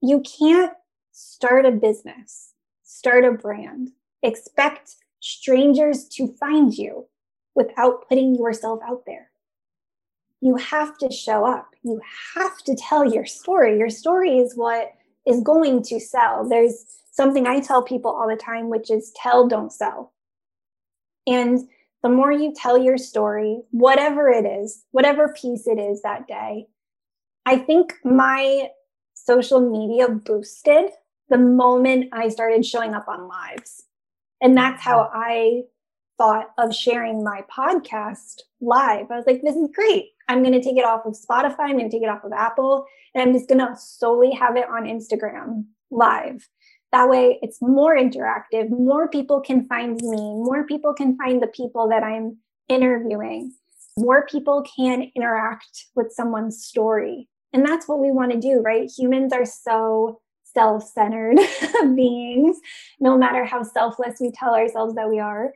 you 0.00 0.22
can't 0.22 0.72
start 1.12 1.66
a 1.66 1.70
business, 1.70 2.52
start 2.82 3.24
a 3.24 3.32
brand, 3.32 3.90
expect 4.22 4.96
strangers 5.20 6.06
to 6.08 6.28
find 6.38 6.76
you 6.76 7.06
without 7.54 8.08
putting 8.08 8.34
yourself 8.34 8.80
out 8.86 9.04
there 9.06 9.30
you 10.44 10.56
have 10.56 10.98
to 10.98 11.10
show 11.10 11.46
up. 11.46 11.70
You 11.82 12.02
have 12.34 12.58
to 12.64 12.76
tell 12.76 13.10
your 13.10 13.24
story. 13.24 13.78
Your 13.78 13.88
story 13.88 14.38
is 14.38 14.54
what 14.54 14.92
is 15.26 15.40
going 15.40 15.82
to 15.84 15.98
sell. 15.98 16.46
There's 16.46 16.84
something 17.10 17.46
I 17.46 17.60
tell 17.60 17.82
people 17.82 18.10
all 18.10 18.28
the 18.28 18.36
time, 18.36 18.68
which 18.68 18.90
is 18.90 19.10
tell, 19.16 19.48
don't 19.48 19.72
sell. 19.72 20.12
And 21.26 21.60
the 22.02 22.10
more 22.10 22.30
you 22.30 22.52
tell 22.54 22.76
your 22.76 22.98
story, 22.98 23.62
whatever 23.70 24.28
it 24.28 24.44
is, 24.44 24.84
whatever 24.90 25.32
piece 25.32 25.66
it 25.66 25.78
is 25.78 26.02
that 26.02 26.28
day, 26.28 26.66
I 27.46 27.58
think 27.58 27.94
my 28.04 28.70
social 29.14 29.60
media 29.60 30.08
boosted 30.08 30.90
the 31.28 31.38
moment 31.38 32.08
I 32.12 32.28
started 32.28 32.64
showing 32.64 32.94
up 32.94 33.06
on 33.08 33.28
lives. 33.28 33.84
And 34.40 34.56
that's 34.56 34.82
how 34.82 35.10
I 35.12 35.62
thought 36.18 36.50
of 36.58 36.74
sharing 36.74 37.24
my 37.24 37.42
podcast 37.54 38.42
live. 38.60 39.10
I 39.10 39.16
was 39.16 39.26
like, 39.26 39.42
this 39.42 39.56
is 39.56 39.68
great. 39.74 40.10
I'm 40.28 40.42
going 40.42 40.52
to 40.52 40.62
take 40.62 40.76
it 40.76 40.84
off 40.84 41.06
of 41.06 41.14
Spotify. 41.14 41.60
I'm 41.60 41.78
going 41.78 41.90
to 41.90 41.94
take 41.94 42.02
it 42.02 42.08
off 42.08 42.24
of 42.24 42.32
Apple, 42.32 42.86
and 43.14 43.22
I'm 43.22 43.34
just 43.34 43.48
going 43.48 43.58
to 43.58 43.76
solely 43.76 44.32
have 44.32 44.56
it 44.56 44.68
on 44.68 44.84
Instagram 44.84 45.64
live. 45.90 46.48
That 46.92 47.08
way, 47.08 47.38
it's 47.42 47.60
more 47.60 47.96
interactive. 47.96 48.70
More 48.70 49.08
people 49.08 49.40
can 49.40 49.66
find 49.66 50.00
me. 50.00 50.16
More 50.16 50.64
people 50.64 50.94
can 50.94 51.16
find 51.16 51.42
the 51.42 51.48
people 51.48 51.88
that 51.88 52.02
I'm 52.02 52.38
interviewing. 52.68 53.52
More 53.96 54.24
people 54.26 54.64
can 54.76 55.10
interact 55.14 55.86
with 55.94 56.12
someone's 56.12 56.64
story. 56.64 57.28
And 57.54 57.64
that's 57.64 57.88
what 57.88 58.00
we 58.00 58.10
want 58.10 58.32
to 58.32 58.38
do, 58.38 58.60
right? 58.60 58.90
Humans 58.98 59.32
are 59.32 59.46
so 59.46 60.20
self 60.52 60.86
centered 60.86 61.38
beings, 61.96 62.58
no 63.00 63.16
matter 63.16 63.46
how 63.46 63.62
selfless 63.62 64.18
we 64.20 64.30
tell 64.32 64.54
ourselves 64.54 64.94
that 64.96 65.08
we 65.08 65.20
are 65.20 65.52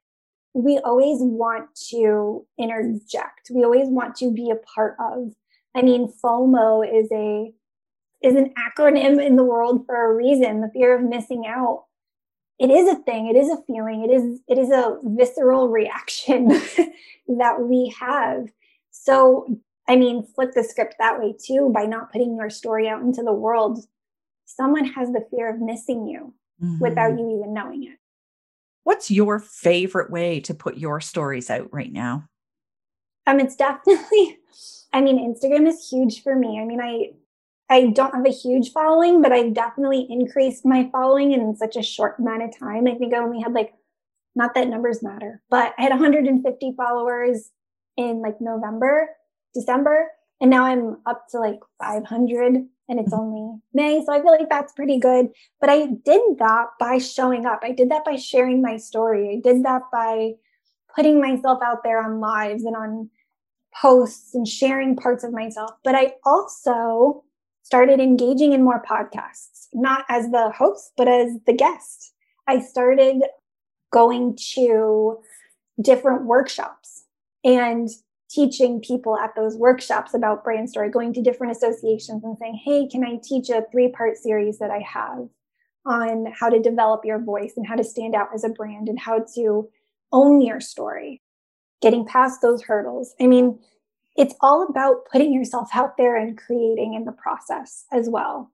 we 0.55 0.79
always 0.79 1.19
want 1.21 1.69
to 1.91 2.47
interject. 2.59 3.51
We 3.51 3.65
always 3.65 3.89
want 3.89 4.17
to 4.17 4.33
be 4.33 4.51
a 4.51 4.57
part 4.57 4.97
of. 4.99 5.33
I 5.75 5.83
mean, 5.83 6.13
FOMO 6.25 6.83
is 6.83 7.09
a 7.13 7.53
is 8.21 8.35
an 8.35 8.53
acronym 8.59 9.25
in 9.25 9.37
the 9.37 9.45
world 9.45 9.85
for 9.87 10.11
a 10.11 10.15
reason, 10.15 10.61
the 10.61 10.71
fear 10.73 10.97
of 10.97 11.05
missing 11.05 11.45
out. 11.47 11.85
It 12.59 12.71
is 12.71 12.89
a 12.89 12.97
thing, 12.97 13.29
it 13.29 13.37
is 13.37 13.49
a 13.51 13.63
feeling, 13.67 14.05
it 14.05 14.13
is 14.13 14.41
it 14.49 14.59
is 14.59 14.71
a 14.71 14.99
visceral 15.05 15.69
reaction 15.69 16.49
that 17.39 17.61
we 17.61 17.95
have. 18.01 18.49
So, 18.91 19.61
I 19.89 19.97
mean, 19.97 20.27
flip 20.35 20.53
the 20.55 20.63
script 20.63 20.97
that 20.99 21.19
way 21.19 21.35
too 21.39 21.71
by 21.75 21.85
not 21.85 22.13
putting 22.13 22.37
your 22.37 22.51
story 22.51 22.89
out 22.89 23.01
into 23.01 23.23
the 23.23 23.33
world. 23.33 23.85
Someone 24.45 24.85
has 24.85 25.11
the 25.11 25.27
fear 25.31 25.53
of 25.53 25.61
missing 25.61 26.07
you 26.07 26.35
mm-hmm. 26.63 26.79
without 26.79 27.19
you 27.19 27.39
even 27.39 27.55
knowing 27.55 27.85
it. 27.85 27.99
What's 28.85 29.11
your 29.11 29.39
favorite 29.39 30.11
way 30.11 30.41
to 30.41 30.55
put 30.55 30.77
your 30.77 31.01
stories 31.01 31.51
out 31.51 31.73
right 31.73 31.93
now? 31.93 32.29
Um, 33.27 33.41
it's 33.41 33.57
definitely, 33.57 34.39
I 34.93 35.01
mean, 35.01 35.19
Instagram 35.19 35.67
is 35.67 35.89
huge 35.89 36.23
for 36.23 36.35
me. 36.37 36.61
I 36.61 36.65
mean, 36.65 36.81
I 36.81 37.11
I 37.71 37.89
don't 37.89 38.15
have 38.15 38.25
a 38.25 38.31
huge 38.31 38.73
following, 38.73 39.21
but 39.21 39.33
I've 39.33 39.53
definitely 39.53 40.07
increased 40.09 40.65
my 40.65 40.89
following 40.91 41.33
in 41.33 41.55
such 41.55 41.77
a 41.77 41.83
short 41.83 42.19
amount 42.19 42.43
of 42.43 42.59
time. 42.59 42.87
I 42.87 42.95
think 42.95 43.13
I 43.13 43.19
only 43.19 43.43
had 43.43 43.53
like, 43.53 43.75
not 44.35 44.55
that 44.55 44.69
numbers 44.69 45.03
matter, 45.03 45.43
but 45.51 45.75
I 45.77 45.83
had 45.83 45.91
150 45.91 46.73
followers 46.77 47.51
in 47.99 48.23
like 48.23 48.41
November, 48.41 49.11
December, 49.55 50.09
and 50.41 50.51
now 50.51 50.65
I'm 50.65 50.99
up 51.07 51.27
to 51.31 51.39
like 51.39 51.61
500 51.83 52.67
and 52.89 52.99
it's 52.99 53.13
mm-hmm. 53.13 53.21
only 53.21 53.61
May. 53.75 54.03
So 54.05 54.13
I 54.13 54.23
feel 54.23 54.31
like 54.31 54.49
that's 54.49 54.73
pretty 54.73 54.99
good. 54.99 55.29
But 55.61 55.71
I 55.71 55.87
did 55.87 56.23
that 56.39 56.67
by 56.79 56.99
showing 56.99 57.47
up. 57.47 57.61
I 57.63 57.73
did 57.73 57.91
that 57.91 58.05
by 58.05 58.17
sharing 58.17 58.63
my 58.63 58.77
story. 58.77 59.37
I 59.37 59.41
did 59.47 59.65
that 59.65 59.83
by 59.93 60.33
putting 60.95 61.21
myself 61.21 61.61
out 61.63 61.83
there 61.85 62.03
on 62.03 62.21
lives 62.21 62.65
and 62.65 62.77
on 62.77 63.11
posts 63.75 64.35
and 64.35 64.49
sharing 64.49 64.97
parts 64.97 65.23
of 65.23 65.33
myself. 65.33 65.73
But 65.85 65.95
I 65.95 66.15
also 66.25 67.25
started 67.63 68.01
engaging 68.01 68.53
in 68.53 68.65
more 68.65 68.83
podcasts, 68.83 69.67
not 69.75 70.05
as 70.09 70.31
the 70.31 70.51
host, 70.57 70.93
but 70.97 71.07
as 71.07 71.33
the 71.47 71.53
guest. 71.53 72.15
I 72.47 72.61
started 72.61 73.23
going 73.93 74.39
to 74.55 75.19
different 75.81 76.25
workshops 76.25 77.05
and 77.45 77.89
teaching 78.31 78.81
people 78.81 79.17
at 79.19 79.35
those 79.35 79.57
workshops 79.57 80.15
about 80.15 80.45
brand 80.45 80.69
story, 80.69 80.91
going 80.91 81.13
to 81.15 81.23
different 81.23 81.57
associations 81.57 82.25
and 82.25 82.37
saying, 82.39 82.61
hey, 82.65 82.87
can 82.87 83.05
I 83.05 83.19
teach 83.23 83.49
a 83.49 83.65
three 83.71 83.89
part 83.89 84.17
series 84.17 84.59
that 84.59 84.71
I 84.71 84.81
have 84.81 85.29
on 85.87 86.27
how 86.39 86.49
to 86.51 86.61
develop 86.61 87.05
your 87.05 87.19
voice 87.19 87.55
and 87.57 87.67
how 87.67 87.75
to 87.75 87.85
stand 87.85 88.15
out 88.15 88.29
as 88.35 88.45
a 88.45 88.51
brand 88.51 88.89
and 88.89 88.99
how 88.99 89.25
to 89.35 89.69
own 90.13 90.41
your 90.41 90.61
story, 90.61 91.23
getting 91.81 92.05
past 92.05 92.43
those 92.43 92.63
hurdles. 92.63 93.15
I 93.21 93.27
mean, 93.27 93.59
it's 94.17 94.35
all 94.41 94.67
about 94.69 95.07
putting 95.11 95.33
yourself 95.33 95.69
out 95.75 95.97
there 95.97 96.17
and 96.17 96.37
creating 96.37 96.95
in 96.95 97.05
the 97.05 97.13
process 97.13 97.85
as 97.93 98.09
well. 98.09 98.53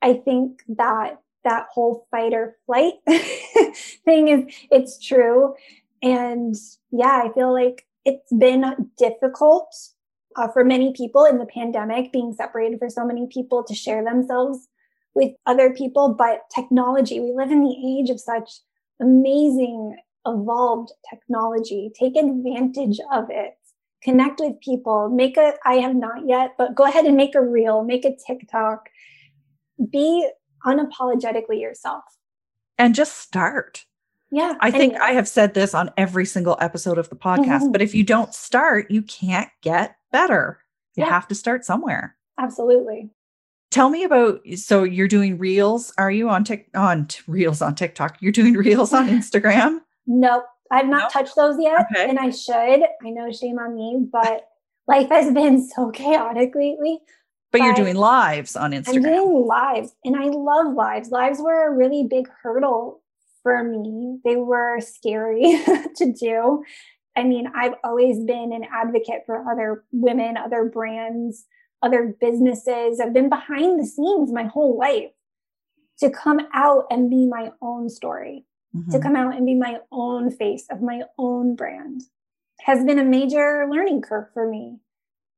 I 0.00 0.14
think 0.14 0.62
that 0.68 1.18
that 1.44 1.66
whole 1.72 2.06
fight 2.10 2.32
or 2.32 2.56
flight 2.66 2.94
thing 4.04 4.28
is 4.28 4.54
it's 4.70 5.04
true 5.04 5.54
and 6.02 6.54
yeah 6.90 7.22
i 7.24 7.32
feel 7.32 7.52
like 7.52 7.84
it's 8.04 8.32
been 8.32 8.90
difficult 8.98 9.74
uh, 10.36 10.48
for 10.48 10.64
many 10.64 10.92
people 10.92 11.24
in 11.24 11.38
the 11.38 11.46
pandemic, 11.46 12.12
being 12.12 12.32
separated 12.32 12.78
for 12.78 12.88
so 12.88 13.04
many 13.04 13.26
people 13.30 13.62
to 13.64 13.74
share 13.74 14.02
themselves 14.04 14.68
with 15.14 15.32
other 15.46 15.72
people. 15.72 16.14
But 16.14 16.40
technology, 16.54 17.20
we 17.20 17.32
live 17.32 17.50
in 17.50 17.62
the 17.62 17.98
age 18.00 18.10
of 18.10 18.20
such 18.20 18.50
amazing, 19.00 19.96
evolved 20.26 20.92
technology. 21.08 21.90
Take 21.98 22.16
advantage 22.16 22.98
of 23.12 23.26
it. 23.28 23.54
Connect 24.02 24.40
with 24.40 24.60
people. 24.60 25.08
Make 25.10 25.36
a, 25.36 25.54
I 25.64 25.74
have 25.74 25.94
not 25.94 26.26
yet, 26.26 26.54
but 26.58 26.74
go 26.74 26.84
ahead 26.84 27.04
and 27.04 27.16
make 27.16 27.34
a 27.34 27.42
reel, 27.42 27.84
make 27.84 28.04
a 28.04 28.16
TikTok. 28.26 28.88
Be 29.90 30.28
unapologetically 30.66 31.60
yourself. 31.60 32.02
And 32.78 32.94
just 32.94 33.18
start. 33.18 33.84
Yeah. 34.32 34.54
I 34.60 34.70
think 34.70 34.98
I 34.98 35.10
have 35.12 35.28
said 35.28 35.52
this 35.52 35.74
on 35.74 35.90
every 35.98 36.24
single 36.24 36.56
episode 36.58 36.96
of 36.96 37.10
the 37.10 37.16
podcast, 37.16 37.60
mm-hmm. 37.60 37.72
but 37.72 37.82
if 37.82 37.94
you 37.94 38.02
don't 38.02 38.34
start, 38.34 38.90
you 38.90 39.02
can't 39.02 39.50
get 39.60 39.96
better. 40.10 40.58
You 40.96 41.04
yeah. 41.04 41.10
have 41.10 41.28
to 41.28 41.34
start 41.34 41.66
somewhere. 41.66 42.16
Absolutely. 42.40 43.10
Tell 43.70 43.90
me 43.90 44.04
about 44.04 44.40
so 44.56 44.84
you're 44.84 45.06
doing 45.06 45.36
reels. 45.36 45.92
Are 45.98 46.10
you 46.10 46.30
on 46.30 46.44
Tik 46.44 46.68
on 46.74 47.06
t- 47.06 47.20
reels 47.26 47.60
on 47.60 47.74
TikTok? 47.74 48.16
You're 48.20 48.32
doing 48.32 48.54
reels 48.54 48.94
on 48.94 49.08
Instagram? 49.08 49.80
nope. 50.06 50.44
I've 50.70 50.88
not 50.88 51.02
nope. 51.02 51.12
touched 51.12 51.36
those 51.36 51.56
yet. 51.60 51.86
Okay. 51.92 52.08
And 52.08 52.18
I 52.18 52.30
should. 52.30 52.82
I 53.04 53.10
know 53.10 53.30
shame 53.30 53.58
on 53.58 53.74
me, 53.74 54.06
but 54.10 54.48
life 54.88 55.10
has 55.10 55.30
been 55.34 55.68
so 55.68 55.90
chaotic 55.94 56.54
lately. 56.54 57.00
But, 57.50 57.58
but 57.58 57.64
you're 57.66 57.74
doing 57.74 57.96
lives 57.96 58.56
on 58.56 58.72
Instagram. 58.72 58.96
I'm 58.96 59.02
doing 59.02 59.46
lives 59.46 59.94
and 60.06 60.16
I 60.16 60.24
love 60.28 60.72
lives. 60.72 61.10
Lives 61.10 61.38
were 61.38 61.68
a 61.68 61.76
really 61.76 62.04
big 62.04 62.30
hurdle 62.42 63.01
for 63.42 63.62
me. 63.64 64.18
They 64.24 64.36
were 64.36 64.80
scary 64.80 65.42
to 65.96 66.12
do. 66.12 66.64
I 67.16 67.24
mean, 67.24 67.46
I've 67.54 67.74
always 67.84 68.18
been 68.24 68.52
an 68.52 68.64
advocate 68.72 69.22
for 69.26 69.48
other 69.50 69.84
women, 69.92 70.36
other 70.36 70.64
brands, 70.64 71.44
other 71.82 72.16
businesses. 72.20 73.00
I've 73.00 73.12
been 73.12 73.28
behind 73.28 73.80
the 73.80 73.86
scenes 73.86 74.32
my 74.32 74.44
whole 74.44 74.78
life 74.78 75.10
to 75.98 76.10
come 76.10 76.40
out 76.54 76.86
and 76.90 77.10
be 77.10 77.26
my 77.26 77.50
own 77.60 77.88
story, 77.88 78.46
mm-hmm. 78.74 78.90
to 78.90 78.98
come 78.98 79.16
out 79.16 79.36
and 79.36 79.44
be 79.44 79.54
my 79.54 79.78
own 79.90 80.30
face 80.30 80.66
of 80.70 80.80
my 80.80 81.02
own 81.18 81.54
brand 81.54 82.02
has 82.62 82.84
been 82.84 82.98
a 82.98 83.04
major 83.04 83.66
learning 83.70 84.02
curve 84.02 84.26
for 84.32 84.48
me. 84.48 84.78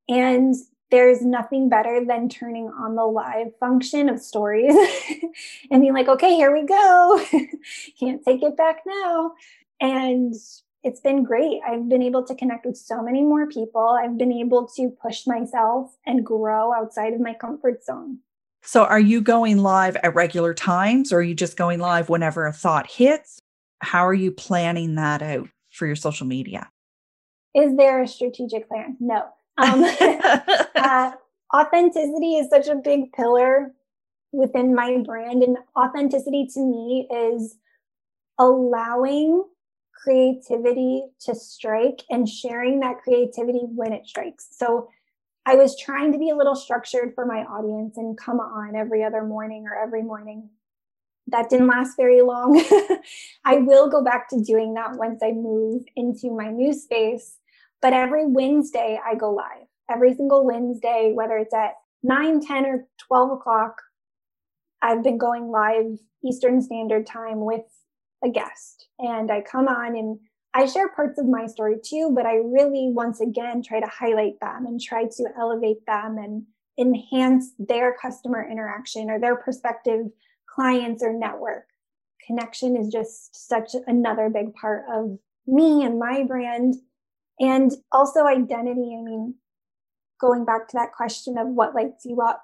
And 0.09 0.55
there's 0.95 1.23
nothing 1.23 1.69
better 1.69 2.05
than 2.07 2.29
turning 2.29 2.69
on 2.69 2.95
the 2.95 3.05
live 3.05 3.49
function 3.59 4.09
of 4.09 4.21
stories 4.21 4.73
and 5.73 5.83
being 5.83 5.93
like, 5.93 6.07
okay, 6.07 6.37
here 6.37 6.53
we 6.53 6.65
go. 6.65 7.21
Can't 7.99 8.25
take 8.25 8.45
it 8.45 8.57
back 8.57 8.83
now. 8.87 9.33
And 9.81 10.33
it's 10.85 11.01
been 11.01 11.25
great. 11.25 11.61
I've 11.67 11.89
been 11.89 12.01
able 12.01 12.25
to 12.27 12.35
connect 12.37 12.65
with 12.65 12.77
so 12.77 13.03
many 13.03 13.23
more 13.23 13.49
people. 13.49 13.99
I've 14.01 14.17
been 14.17 14.31
able 14.31 14.69
to 14.77 14.89
push 14.89 15.27
myself 15.27 15.97
and 16.07 16.25
grow 16.25 16.73
outside 16.73 17.13
of 17.13 17.21
my 17.21 17.35
comfort 17.35 17.85
zone. 17.85 18.19
So, 18.63 18.85
are 18.85 19.01
you 19.01 19.21
going 19.21 19.59
live 19.59 19.97
at 19.97 20.15
regular 20.15 20.55
times 20.55 21.13
or 21.13 21.19
are 21.19 21.23
you 21.23 21.35
just 21.35 21.57
going 21.57 21.81
live 21.81 22.09
whenever 22.09 22.47
a 22.47 22.53
thought 22.53 22.89
hits? 22.89 23.41
How 23.81 24.07
are 24.07 24.15
you 24.15 24.31
planning 24.31 24.95
that 24.95 25.23
out 25.23 25.49
for 25.73 25.87
your 25.87 25.97
social 25.97 26.29
media? 26.29 26.71
Is 27.53 27.77
there 27.77 28.01
a 28.01 28.07
strategic 28.07 28.69
plan? 28.69 28.97
No. 29.01 29.25
Um, 29.57 29.85
uh, 30.77 31.13
authenticity 31.55 32.37
is 32.37 32.49
such 32.51 32.69
a 32.69 32.75
big 32.75 33.13
pillar 33.13 33.73
within 34.33 34.75
my 34.75 34.99
brand. 35.05 35.43
And 35.43 35.59
authenticity 35.77 36.49
to 36.55 36.61
me 36.61 37.09
is 37.11 37.57
allowing 38.39 39.45
creativity 39.95 41.05
to 41.21 41.35
strike 41.35 42.03
and 42.11 42.29
sharing 42.29 42.81
that 42.81 42.99
creativity 43.03 43.61
when 43.75 43.93
it 43.93 44.07
strikes. 44.07 44.49
So 44.51 44.89
I 45.47 45.55
was 45.55 45.79
trying 45.79 46.13
to 46.13 46.19
be 46.19 46.31
a 46.31 46.37
little 46.37 46.57
structured 46.57 47.15
for 47.15 47.27
my 47.27 47.45
audience 47.45 47.97
and 47.97 48.19
come 48.19 48.41
on 48.41 48.75
every 48.75 49.05
other 49.05 49.25
morning 49.25 49.67
or 49.67 49.75
every 49.77 50.03
morning. 50.03 50.51
That 51.29 51.49
didn't 51.49 51.69
last 51.69 51.97
very 51.97 52.23
long. 52.23 52.63
I 53.45 53.57
will 53.59 53.89
go 53.89 54.03
back 54.03 54.29
to 54.31 54.41
doing 54.41 54.75
that 54.75 54.97
once 54.97 55.23
I 55.23 55.33
move 55.33 55.85
into 55.97 56.31
my 56.31 56.51
new 56.51 56.73
space 56.73 57.39
but 57.83 57.93
every 57.93 58.27
Wednesday, 58.27 58.99
I 59.05 59.15
go 59.15 59.33
live. 59.33 59.67
Every 59.91 60.15
single 60.15 60.45
Wednesday, 60.45 61.13
whether 61.15 61.37
it's 61.37 61.55
at 61.55 61.75
9, 62.03 62.41
10, 62.41 62.67
or 62.67 62.87
12 63.07 63.33
o'clock, 63.33 63.77
I've 64.83 65.03
been 65.03 65.19
going 65.19 65.51
live 65.51 65.99
Eastern 66.25 66.61
Standard 66.61 67.07
Time 67.07 67.45
with 67.45 67.65
a 68.23 68.29
guest. 68.29 68.89
And 68.99 69.31
I 69.31 69.41
come 69.43 69.69
on 69.69 69.97
and 69.97 70.19
I 70.55 70.67
share 70.67 70.89
parts 70.89 71.19
of 71.19 71.27
my 71.27 71.47
story 71.47 71.77
too, 71.83 72.13
but 72.15 72.27
I 72.27 72.37
really, 72.37 72.89
once 72.93 73.21
again, 73.21 73.63
try 73.63 73.81
to 73.81 73.87
highlight 73.87 74.39
them 74.41 74.67
and 74.67 74.81
try 74.81 75.05
to 75.05 75.25
elevate 75.37 75.85
them 75.87 76.17
and 76.19 76.45
enhance 76.79 77.53
their 77.59 77.97
customer 78.01 78.47
interaction 78.49 79.11
or 79.11 79.19
their 79.19 79.37
prospective 79.37 80.07
clients 80.47 81.03
or 81.03 81.13
network. 81.13 81.67
Connection 82.27 82.77
is 82.77 82.89
just 82.89 83.49
such 83.49 83.75
another 83.87 84.31
big 84.31 84.55
part 84.55 84.85
of 84.91 85.19
me 85.47 85.85
and 85.85 85.99
my 85.99 86.23
brand 86.23 86.77
and 87.39 87.73
also 87.93 88.27
identity. 88.27 88.97
I 88.99 89.03
mean, 89.03 89.35
going 90.21 90.45
back 90.45 90.69
to 90.69 90.77
that 90.77 90.93
question 90.93 91.39
of 91.39 91.49
what 91.49 91.75
lights 91.75 92.05
you 92.05 92.21
up, 92.21 92.43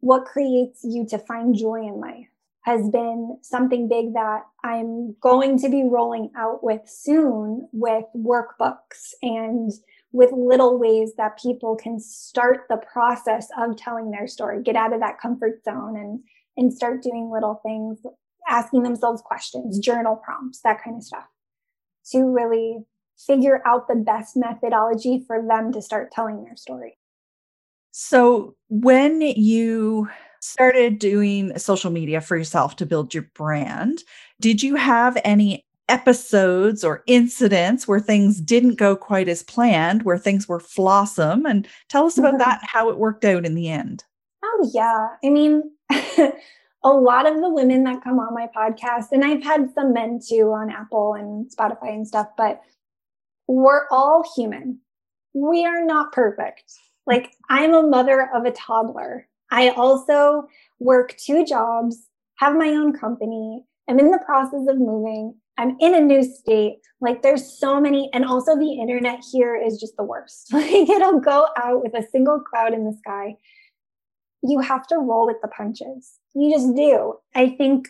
what 0.00 0.24
creates 0.24 0.80
you 0.84 1.06
to 1.06 1.18
find 1.18 1.56
joy 1.56 1.82
in 1.82 2.00
life 2.00 2.28
has 2.62 2.88
been 2.90 3.38
something 3.40 3.88
big 3.88 4.12
that 4.12 4.42
I'm 4.62 5.16
going 5.20 5.58
to 5.60 5.70
be 5.70 5.84
rolling 5.84 6.30
out 6.36 6.62
with 6.62 6.82
soon 6.86 7.66
with 7.72 8.04
workbooks 8.14 9.14
and 9.22 9.72
with 10.12 10.32
little 10.32 10.78
ways 10.78 11.12
that 11.16 11.38
people 11.38 11.76
can 11.76 11.98
start 11.98 12.66
the 12.68 12.76
process 12.76 13.48
of 13.58 13.76
telling 13.76 14.10
their 14.10 14.26
story, 14.26 14.62
get 14.62 14.76
out 14.76 14.92
of 14.92 15.00
that 15.00 15.18
comfort 15.20 15.62
zone 15.64 15.96
and 15.96 16.20
and 16.56 16.74
start 16.74 17.02
doing 17.02 17.30
little 17.32 17.60
things, 17.64 18.00
asking 18.50 18.82
themselves 18.82 19.22
questions, 19.22 19.78
journal 19.78 20.16
prompts, 20.16 20.60
that 20.62 20.82
kind 20.82 20.96
of 20.96 21.04
stuff 21.04 21.26
to 22.10 22.24
really 22.24 22.78
figure 23.18 23.62
out 23.66 23.88
the 23.88 23.96
best 23.96 24.36
methodology 24.36 25.24
for 25.26 25.44
them 25.46 25.72
to 25.72 25.82
start 25.82 26.12
telling 26.12 26.44
their 26.44 26.56
story. 26.56 26.96
So, 27.90 28.54
when 28.68 29.20
you 29.20 30.08
started 30.40 30.98
doing 30.98 31.56
social 31.58 31.90
media 31.90 32.20
for 32.20 32.36
yourself 32.36 32.76
to 32.76 32.86
build 32.86 33.12
your 33.12 33.28
brand, 33.34 34.04
did 34.40 34.62
you 34.62 34.76
have 34.76 35.18
any 35.24 35.64
episodes 35.88 36.84
or 36.84 37.02
incidents 37.06 37.88
where 37.88 37.98
things 37.98 38.40
didn't 38.40 38.76
go 38.76 38.94
quite 38.94 39.28
as 39.28 39.42
planned, 39.42 40.02
where 40.02 40.18
things 40.18 40.46
were 40.46 40.60
flawsome? 40.60 41.48
And 41.48 41.66
tell 41.88 42.06
us 42.06 42.18
about 42.18 42.38
that, 42.38 42.60
how 42.62 42.88
it 42.88 42.98
worked 42.98 43.24
out 43.24 43.44
in 43.44 43.54
the 43.54 43.68
end. 43.68 44.04
Oh, 44.44 44.70
yeah. 44.72 45.08
I 45.24 45.30
mean, 45.30 45.62
a 46.84 46.88
lot 46.88 47.26
of 47.26 47.40
the 47.40 47.50
women 47.50 47.84
that 47.84 48.04
come 48.04 48.20
on 48.20 48.34
my 48.34 48.48
podcast, 48.54 49.06
and 49.10 49.24
I've 49.24 49.42
had 49.42 49.72
some 49.74 49.92
men 49.92 50.20
too 50.26 50.52
on 50.52 50.70
Apple 50.70 51.14
and 51.14 51.50
Spotify 51.50 51.94
and 51.94 52.06
stuff, 52.06 52.28
but 52.36 52.60
we're 53.48 53.88
all 53.90 54.24
human. 54.36 54.80
We 55.34 55.64
are 55.64 55.84
not 55.84 56.12
perfect. 56.12 56.64
Like, 57.06 57.32
I'm 57.48 57.74
a 57.74 57.82
mother 57.82 58.28
of 58.34 58.44
a 58.44 58.52
toddler. 58.52 59.26
I 59.50 59.70
also 59.70 60.46
work 60.78 61.16
two 61.16 61.44
jobs, 61.44 62.08
have 62.36 62.54
my 62.54 62.68
own 62.68 62.92
company. 62.92 63.64
I'm 63.88 63.98
in 63.98 64.10
the 64.10 64.18
process 64.24 64.66
of 64.68 64.78
moving. 64.78 65.34
I'm 65.56 65.76
in 65.80 65.94
a 65.94 66.00
new 66.00 66.22
state. 66.22 66.80
Like, 67.00 67.22
there's 67.22 67.58
so 67.58 67.80
many. 67.80 68.10
And 68.12 68.24
also, 68.24 68.56
the 68.56 68.74
internet 68.74 69.20
here 69.32 69.56
is 69.56 69.80
just 69.80 69.96
the 69.96 70.04
worst. 70.04 70.48
Like, 70.52 70.70
it'll 70.70 71.20
go 71.20 71.48
out 71.56 71.82
with 71.82 71.94
a 71.94 72.06
single 72.12 72.40
cloud 72.40 72.74
in 72.74 72.84
the 72.84 72.96
sky. 72.98 73.36
You 74.42 74.60
have 74.60 74.86
to 74.88 74.98
roll 74.98 75.26
with 75.26 75.38
the 75.42 75.48
punches. 75.48 76.18
You 76.34 76.52
just 76.52 76.76
do. 76.76 77.14
I 77.34 77.50
think 77.56 77.88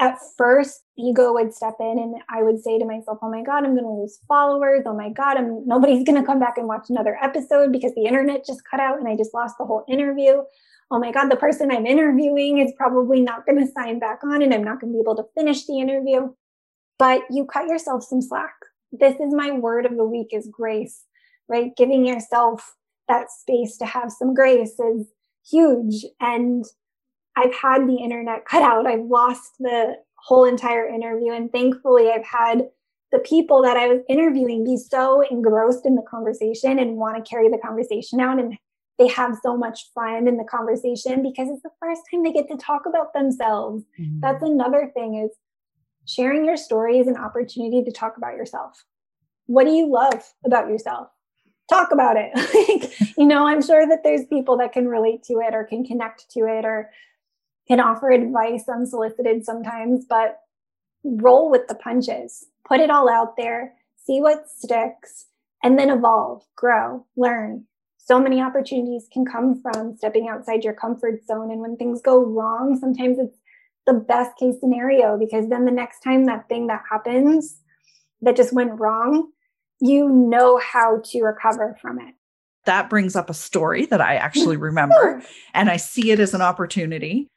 at 0.00 0.18
first 0.38 0.82
ego 0.98 1.34
would 1.34 1.52
step 1.52 1.76
in 1.78 1.98
and 1.98 2.16
I 2.30 2.42
would 2.42 2.58
say 2.58 2.78
to 2.78 2.86
myself, 2.86 3.18
oh 3.20 3.30
my 3.30 3.42
God, 3.42 3.64
I'm 3.64 3.74
going 3.74 3.84
to 3.84 4.00
lose 4.00 4.18
followers. 4.26 4.82
Oh 4.86 4.96
my 4.96 5.10
God, 5.10 5.36
I'm, 5.36 5.66
nobody's 5.66 6.04
going 6.04 6.18
to 6.18 6.26
come 6.26 6.40
back 6.40 6.56
and 6.56 6.66
watch 6.66 6.86
another 6.88 7.18
episode 7.22 7.70
because 7.70 7.94
the 7.94 8.06
internet 8.06 8.46
just 8.46 8.62
cut 8.68 8.80
out 8.80 8.98
and 8.98 9.06
I 9.06 9.14
just 9.14 9.34
lost 9.34 9.56
the 9.58 9.66
whole 9.66 9.84
interview. 9.88 10.42
Oh 10.90 10.98
my 10.98 11.12
God, 11.12 11.28
the 11.28 11.36
person 11.36 11.70
I'm 11.70 11.86
interviewing 11.86 12.58
is 12.58 12.72
probably 12.76 13.20
not 13.20 13.44
going 13.44 13.58
to 13.58 13.72
sign 13.72 13.98
back 13.98 14.24
on 14.24 14.40
and 14.40 14.54
I'm 14.54 14.64
not 14.64 14.80
going 14.80 14.92
to 14.92 14.96
be 14.96 15.02
able 15.02 15.16
to 15.16 15.28
finish 15.36 15.66
the 15.66 15.78
interview. 15.78 16.32
But 16.98 17.22
you 17.30 17.44
cut 17.44 17.68
yourself 17.68 18.02
some 18.02 18.22
slack. 18.22 18.54
This 18.92 19.14
is 19.20 19.34
my 19.34 19.52
word 19.52 19.84
of 19.84 19.96
the 19.96 20.04
week 20.04 20.28
is 20.32 20.48
grace, 20.50 21.04
right? 21.46 21.76
Giving 21.76 22.06
yourself 22.06 22.74
that 23.06 23.30
space 23.30 23.76
to 23.78 23.86
have 23.86 24.10
some 24.10 24.34
grace 24.34 24.78
is 24.80 25.06
huge. 25.48 26.06
And 26.20 26.64
I've 27.36 27.54
had 27.54 27.86
the 27.86 27.96
internet 27.96 28.44
cut 28.44 28.62
out. 28.62 28.86
I've 28.86 29.04
lost 29.04 29.52
the 29.58 29.96
whole 30.16 30.44
entire 30.44 30.86
interview. 30.86 31.32
And 31.32 31.50
thankfully, 31.50 32.10
I've 32.10 32.24
had 32.24 32.68
the 33.12 33.18
people 33.20 33.62
that 33.62 33.76
I 33.76 33.88
was 33.88 34.00
interviewing 34.08 34.64
be 34.64 34.76
so 34.76 35.22
engrossed 35.30 35.84
in 35.84 35.96
the 35.96 36.02
conversation 36.02 36.78
and 36.78 36.96
want 36.96 37.16
to 37.16 37.28
carry 37.28 37.48
the 37.48 37.58
conversation 37.58 38.20
out. 38.20 38.38
And 38.38 38.56
they 38.98 39.08
have 39.08 39.38
so 39.42 39.56
much 39.56 39.90
fun 39.94 40.28
in 40.28 40.36
the 40.36 40.44
conversation 40.44 41.22
because 41.22 41.48
it's 41.48 41.62
the 41.62 41.70
first 41.80 42.02
time 42.10 42.22
they 42.22 42.32
get 42.32 42.48
to 42.48 42.56
talk 42.56 42.82
about 42.86 43.12
themselves. 43.14 43.82
Mm-hmm. 43.98 44.20
That's 44.20 44.42
another 44.42 44.90
thing 44.94 45.26
is 45.26 45.36
sharing 46.06 46.44
your 46.44 46.56
story 46.56 46.98
is 46.98 47.08
an 47.08 47.16
opportunity 47.16 47.82
to 47.82 47.90
talk 47.90 48.16
about 48.16 48.36
yourself. 48.36 48.84
What 49.46 49.64
do 49.64 49.70
you 49.70 49.90
love 49.90 50.22
about 50.44 50.68
yourself? 50.68 51.08
Talk 51.68 51.92
about 51.92 52.16
it. 52.18 53.14
you 53.16 53.26
know, 53.26 53.46
I'm 53.46 53.62
sure 53.62 53.88
that 53.88 54.02
there's 54.04 54.26
people 54.26 54.58
that 54.58 54.72
can 54.72 54.86
relate 54.86 55.22
to 55.24 55.34
it 55.40 55.54
or 55.54 55.64
can 55.64 55.84
connect 55.84 56.30
to 56.32 56.40
it 56.40 56.64
or 56.64 56.90
can 57.70 57.78
offer 57.78 58.10
advice 58.10 58.64
unsolicited 58.68 59.44
sometimes, 59.44 60.04
but 60.04 60.40
roll 61.04 61.48
with 61.48 61.68
the 61.68 61.74
punches, 61.76 62.46
put 62.66 62.80
it 62.80 62.90
all 62.90 63.08
out 63.08 63.36
there, 63.36 63.74
see 64.04 64.20
what 64.20 64.50
sticks, 64.50 65.26
and 65.62 65.78
then 65.78 65.88
evolve, 65.88 66.42
grow, 66.56 67.06
learn. 67.16 67.64
So 67.98 68.18
many 68.18 68.42
opportunities 68.42 69.06
can 69.12 69.24
come 69.24 69.62
from 69.62 69.96
stepping 69.96 70.28
outside 70.28 70.64
your 70.64 70.72
comfort 70.72 71.24
zone. 71.24 71.52
And 71.52 71.60
when 71.60 71.76
things 71.76 72.02
go 72.02 72.24
wrong, 72.24 72.76
sometimes 72.76 73.20
it's 73.20 73.38
the 73.86 73.92
best 73.92 74.36
case 74.36 74.56
scenario 74.58 75.16
because 75.16 75.48
then 75.48 75.64
the 75.64 75.70
next 75.70 76.00
time 76.00 76.26
that 76.26 76.48
thing 76.48 76.66
that 76.66 76.82
happens 76.90 77.60
that 78.20 78.34
just 78.34 78.52
went 78.52 78.80
wrong, 78.80 79.30
you 79.80 80.08
know 80.08 80.58
how 80.58 81.00
to 81.04 81.22
recover 81.22 81.76
from 81.80 82.00
it. 82.00 82.14
That 82.64 82.90
brings 82.90 83.14
up 83.14 83.30
a 83.30 83.34
story 83.34 83.86
that 83.86 84.00
I 84.00 84.16
actually 84.16 84.56
remember, 84.56 85.22
and 85.54 85.70
I 85.70 85.76
see 85.76 86.10
it 86.10 86.18
as 86.18 86.34
an 86.34 86.42
opportunity 86.42 87.28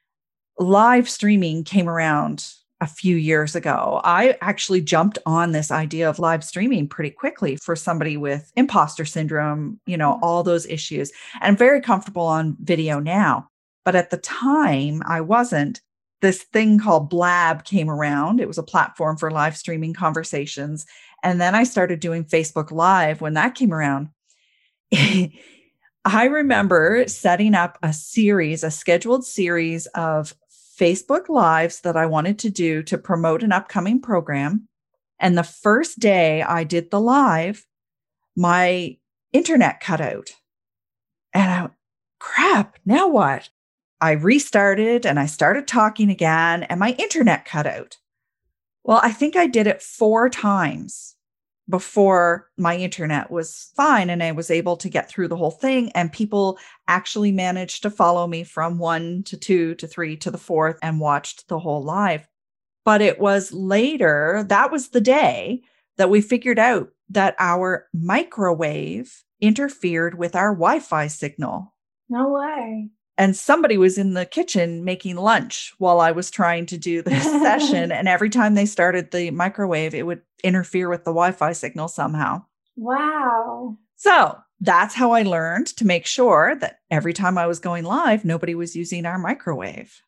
live 0.59 1.09
streaming 1.09 1.63
came 1.63 1.89
around 1.89 2.45
a 2.83 2.87
few 2.87 3.15
years 3.15 3.55
ago, 3.55 4.01
I 4.03 4.37
actually 4.41 4.81
jumped 4.81 5.17
on 5.25 5.53
this 5.53 5.71
idea 5.71 6.09
of 6.09 6.19
live 6.19 6.43
streaming 6.43 6.87
pretty 6.89 7.11
quickly 7.11 7.55
for 7.55 7.77
somebody 7.77 8.17
with 8.17 8.51
imposter 8.57 9.05
syndrome, 9.05 9.79
you 9.85 9.95
know, 9.95 10.15
mm-hmm. 10.15 10.23
all 10.23 10.43
those 10.43 10.65
issues. 10.65 11.09
And 11.35 11.43
I'm 11.43 11.57
very 11.57 11.79
comfortable 11.79 12.25
on 12.25 12.57
video 12.59 12.99
now. 12.99 13.47
But 13.85 13.95
at 13.95 14.09
the 14.09 14.17
time, 14.17 15.01
I 15.05 15.21
wasn't. 15.21 15.81
This 16.21 16.43
thing 16.43 16.77
called 16.79 17.09
Blab 17.09 17.63
came 17.63 17.89
around. 17.89 18.39
It 18.39 18.47
was 18.47 18.57
a 18.57 18.63
platform 18.63 19.17
for 19.17 19.31
live 19.31 19.57
streaming 19.57 19.93
conversations. 19.93 20.85
And 21.21 21.39
then 21.39 21.55
I 21.55 21.63
started 21.63 22.01
doing 22.01 22.25
Facebook 22.25 22.71
Live 22.71 23.21
when 23.21 23.33
that 23.33 23.55
came 23.55 23.73
around. 23.73 24.09
I 26.05 26.25
remember 26.25 27.05
setting 27.07 27.55
up 27.55 27.77
a 27.81 27.93
series, 27.93 28.63
a 28.63 28.71
scheduled 28.71 29.25
series 29.25 29.85
of 29.87 30.35
Facebook 30.83 31.29
Lives 31.29 31.79
that 31.79 31.95
I 31.95 32.05
wanted 32.05 32.37
to 32.39 32.49
do 32.49 32.83
to 32.83 32.97
promote 32.97 33.41
an 33.41 33.53
upcoming 33.53 34.01
program. 34.01 34.67
And 35.17 35.37
the 35.37 35.43
first 35.43 35.97
day 35.99 36.41
I 36.41 36.65
did 36.65 36.91
the 36.91 36.99
live, 36.99 37.65
my 38.35 38.97
internet 39.31 39.79
cut 39.79 40.01
out. 40.01 40.31
And 41.31 41.49
I, 41.49 41.69
crap, 42.19 42.79
now 42.85 43.07
what? 43.07 43.49
I 44.01 44.11
restarted 44.11 45.05
and 45.05 45.21
I 45.21 45.25
started 45.25 45.69
talking 45.69 46.09
again, 46.09 46.63
and 46.63 46.81
my 46.81 46.97
internet 46.99 47.45
cut 47.45 47.65
out. 47.65 47.95
Well, 48.83 48.99
I 49.01 49.13
think 49.13 49.37
I 49.37 49.47
did 49.47 49.67
it 49.67 49.81
four 49.81 50.29
times 50.29 51.12
before 51.69 52.49
my 52.57 52.75
internet 52.75 53.31
was 53.31 53.71
fine 53.75 54.09
and 54.09 54.21
I 54.21 54.31
was 54.31 54.51
able 54.51 54.75
to 54.77 54.89
get 54.89 55.09
through 55.09 55.29
the 55.29 55.37
whole 55.37 55.51
thing. 55.51 55.91
And 55.91 56.11
people 56.11 56.57
actually 56.87 57.31
managed 57.31 57.83
to 57.83 57.89
follow 57.89 58.27
me 58.27 58.43
from 58.43 58.79
one 58.79 59.23
to 59.23 59.37
two 59.37 59.75
to 59.75 59.87
three 59.87 60.17
to 60.17 60.31
the 60.31 60.37
fourth 60.37 60.77
and 60.81 60.99
watched 60.99 61.47
the 61.47 61.59
whole 61.59 61.83
live. 61.83 62.27
But 62.85 63.01
it 63.01 63.19
was 63.19 63.53
later, 63.53 64.45
that 64.49 64.71
was 64.71 64.89
the 64.89 65.01
day 65.01 65.61
that 65.97 66.09
we 66.09 66.21
figured 66.21 66.59
out 66.59 66.89
that 67.09 67.35
our 67.39 67.87
microwave 67.93 69.23
interfered 69.39 70.17
with 70.17 70.35
our 70.35 70.53
Wi 70.53 70.79
Fi 70.79 71.07
signal. 71.07 71.73
No 72.09 72.29
way 72.29 72.89
and 73.17 73.35
somebody 73.35 73.77
was 73.77 73.97
in 73.97 74.13
the 74.13 74.25
kitchen 74.25 74.83
making 74.83 75.15
lunch 75.15 75.73
while 75.77 75.99
I 75.99 76.11
was 76.11 76.31
trying 76.31 76.65
to 76.67 76.77
do 76.77 77.01
this 77.01 77.23
session. 77.23 77.91
And 77.91 78.07
every 78.07 78.29
time 78.29 78.55
they 78.55 78.65
started 78.65 79.11
the 79.11 79.31
microwave, 79.31 79.93
it 79.93 80.05
would 80.05 80.21
interfere 80.43 80.89
with 80.89 81.03
the 81.03 81.11
Wi 81.11 81.31
Fi 81.31 81.53
signal 81.53 81.87
somehow. 81.87 82.43
Wow. 82.75 83.77
So 83.95 84.37
that's 84.59 84.95
how 84.95 85.11
I 85.11 85.23
learned 85.23 85.67
to 85.67 85.85
make 85.85 86.05
sure 86.05 86.55
that 86.55 86.79
every 86.89 87.13
time 87.13 87.37
I 87.37 87.47
was 87.47 87.59
going 87.59 87.83
live, 87.83 88.25
nobody 88.25 88.55
was 88.55 88.75
using 88.75 89.05
our 89.05 89.17
microwave. 89.19 90.01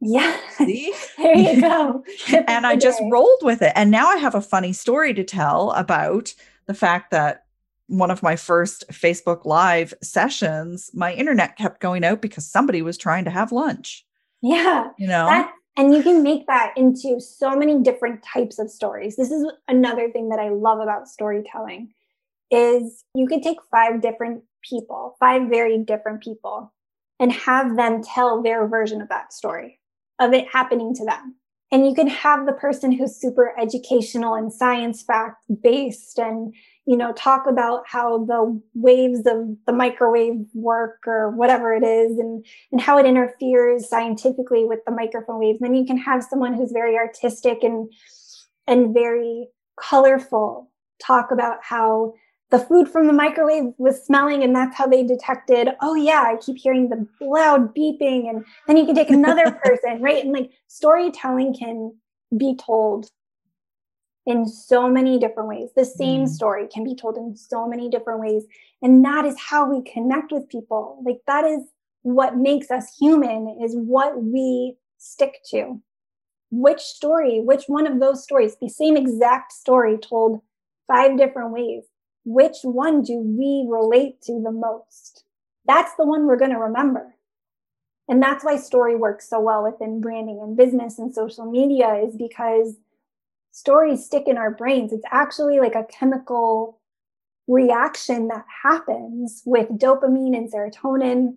Yeah. 0.00 0.36
See? 0.56 0.94
there 1.18 1.36
you 1.36 1.60
go. 1.60 2.04
and 2.46 2.66
I 2.66 2.76
just 2.76 3.00
rolled 3.10 3.42
with 3.42 3.62
it. 3.62 3.72
And 3.74 3.90
now 3.90 4.08
I 4.08 4.16
have 4.16 4.34
a 4.34 4.40
funny 4.40 4.72
story 4.72 5.14
to 5.14 5.24
tell 5.24 5.70
about 5.72 6.34
the 6.66 6.74
fact 6.74 7.10
that 7.10 7.44
one 7.88 8.10
of 8.10 8.22
my 8.22 8.36
first 8.36 8.84
Facebook 8.90 9.44
Live 9.44 9.92
sessions, 10.02 10.90
my 10.94 11.12
internet 11.12 11.56
kept 11.56 11.80
going 11.80 12.04
out 12.04 12.22
because 12.22 12.46
somebody 12.46 12.82
was 12.82 12.96
trying 12.96 13.24
to 13.24 13.30
have 13.30 13.50
lunch. 13.50 14.06
Yeah. 14.40 14.88
You 14.98 15.08
know? 15.08 15.26
That, 15.26 15.52
and 15.76 15.94
you 15.94 16.02
can 16.02 16.22
make 16.22 16.46
that 16.46 16.72
into 16.76 17.20
so 17.20 17.56
many 17.56 17.82
different 17.82 18.22
types 18.22 18.58
of 18.58 18.70
stories. 18.70 19.16
This 19.16 19.30
is 19.30 19.50
another 19.68 20.10
thing 20.10 20.28
that 20.28 20.38
I 20.38 20.50
love 20.50 20.80
about 20.80 21.08
storytelling 21.08 21.92
is 22.50 23.04
you 23.14 23.26
could 23.26 23.42
take 23.42 23.58
five 23.70 24.00
different 24.00 24.42
people, 24.62 25.16
five 25.18 25.48
very 25.48 25.78
different 25.78 26.22
people 26.22 26.72
and 27.20 27.32
have 27.32 27.76
them 27.76 28.02
tell 28.02 28.42
their 28.42 28.66
version 28.66 29.00
of 29.00 29.08
that 29.08 29.32
story 29.32 29.80
of 30.18 30.32
it 30.32 30.48
happening 30.48 30.94
to 30.94 31.04
them. 31.04 31.36
And 31.70 31.86
you 31.86 31.94
can 31.94 32.06
have 32.08 32.46
the 32.46 32.52
person 32.52 32.92
who's 32.92 33.14
super 33.14 33.54
educational 33.60 34.34
and 34.34 34.52
science 34.52 35.02
fact 35.02 35.36
based 35.62 36.18
and 36.18 36.54
you 36.86 36.96
know 36.96 37.12
talk 37.12 37.46
about 37.46 37.82
how 37.86 38.24
the 38.24 38.58
waves 38.74 39.26
of 39.26 39.54
the 39.66 39.72
microwave 39.72 40.46
work 40.54 41.00
or 41.06 41.30
whatever 41.30 41.74
it 41.74 41.84
is 41.84 42.18
and 42.18 42.44
and 42.72 42.80
how 42.80 42.96
it 42.96 43.04
interferes 43.04 43.88
scientifically 43.88 44.64
with 44.64 44.80
the 44.86 44.92
microphone 44.92 45.38
waves. 45.38 45.58
Then 45.60 45.74
you 45.74 45.84
can 45.84 45.98
have 45.98 46.24
someone 46.24 46.54
who's 46.54 46.72
very 46.72 46.96
artistic 46.96 47.62
and 47.62 47.92
and 48.66 48.94
very 48.94 49.48
colorful 49.78 50.70
talk 51.00 51.30
about 51.30 51.58
how 51.62 52.14
the 52.50 52.58
food 52.58 52.88
from 52.88 53.06
the 53.06 53.12
microwave 53.12 53.72
was 53.78 54.04
smelling 54.04 54.42
and 54.42 54.54
that's 54.54 54.76
how 54.76 54.86
they 54.86 55.02
detected 55.02 55.68
oh 55.80 55.94
yeah 55.94 56.22
i 56.26 56.36
keep 56.36 56.56
hearing 56.56 56.88
the 56.88 57.06
loud 57.20 57.74
beeping 57.74 58.28
and 58.28 58.44
then 58.66 58.76
you 58.76 58.86
can 58.86 58.94
take 58.94 59.10
another 59.10 59.50
person 59.64 60.00
right 60.00 60.24
and 60.24 60.32
like 60.32 60.50
storytelling 60.66 61.54
can 61.54 61.92
be 62.36 62.56
told 62.56 63.10
in 64.28 64.46
so 64.46 64.90
many 64.90 65.18
different 65.18 65.48
ways. 65.48 65.70
The 65.74 65.86
same 65.86 66.24
mm. 66.24 66.28
story 66.28 66.68
can 66.68 66.84
be 66.84 66.94
told 66.94 67.16
in 67.16 67.34
so 67.34 67.66
many 67.66 67.88
different 67.88 68.20
ways. 68.20 68.44
And 68.82 69.02
that 69.02 69.24
is 69.24 69.34
how 69.38 69.66
we 69.66 69.90
connect 69.90 70.32
with 70.32 70.50
people. 70.50 71.02
Like 71.04 71.20
that 71.26 71.46
is 71.46 71.62
what 72.02 72.36
makes 72.36 72.70
us 72.70 72.94
human 73.00 73.58
is 73.64 73.74
what 73.74 74.22
we 74.22 74.76
stick 74.98 75.38
to. 75.50 75.80
Which 76.50 76.80
story, 76.80 77.40
which 77.40 77.64
one 77.68 77.86
of 77.86 78.00
those 78.00 78.22
stories, 78.22 78.56
the 78.60 78.68
same 78.68 78.98
exact 78.98 79.52
story 79.52 79.96
told 79.96 80.42
five 80.86 81.16
different 81.16 81.52
ways, 81.52 81.84
which 82.28 82.58
one 82.62 83.02
do 83.02 83.18
we 83.18 83.66
relate 83.68 84.20
to 84.22 84.40
the 84.42 84.52
most? 84.52 85.24
That's 85.66 85.94
the 85.94 86.04
one 86.04 86.26
we're 86.26 86.36
going 86.36 86.52
to 86.52 86.58
remember. 86.58 87.14
And 88.06 88.22
that's 88.22 88.44
why 88.44 88.56
story 88.56 88.96
works 88.96 89.28
so 89.28 89.40
well 89.40 89.64
within 89.64 90.00
branding 90.00 90.40
and 90.42 90.56
business 90.56 90.98
and 90.98 91.14
social 91.14 91.50
media 91.50 91.94
is 91.94 92.16
because 92.16 92.76
stories 93.50 94.04
stick 94.04 94.24
in 94.26 94.36
our 94.36 94.50
brains. 94.50 94.92
It's 94.92 95.04
actually 95.10 95.58
like 95.58 95.74
a 95.74 95.84
chemical 95.84 96.78
reaction 97.46 98.28
that 98.28 98.44
happens 98.62 99.42
with 99.46 99.68
dopamine 99.70 100.36
and 100.36 100.52
serotonin 100.52 101.36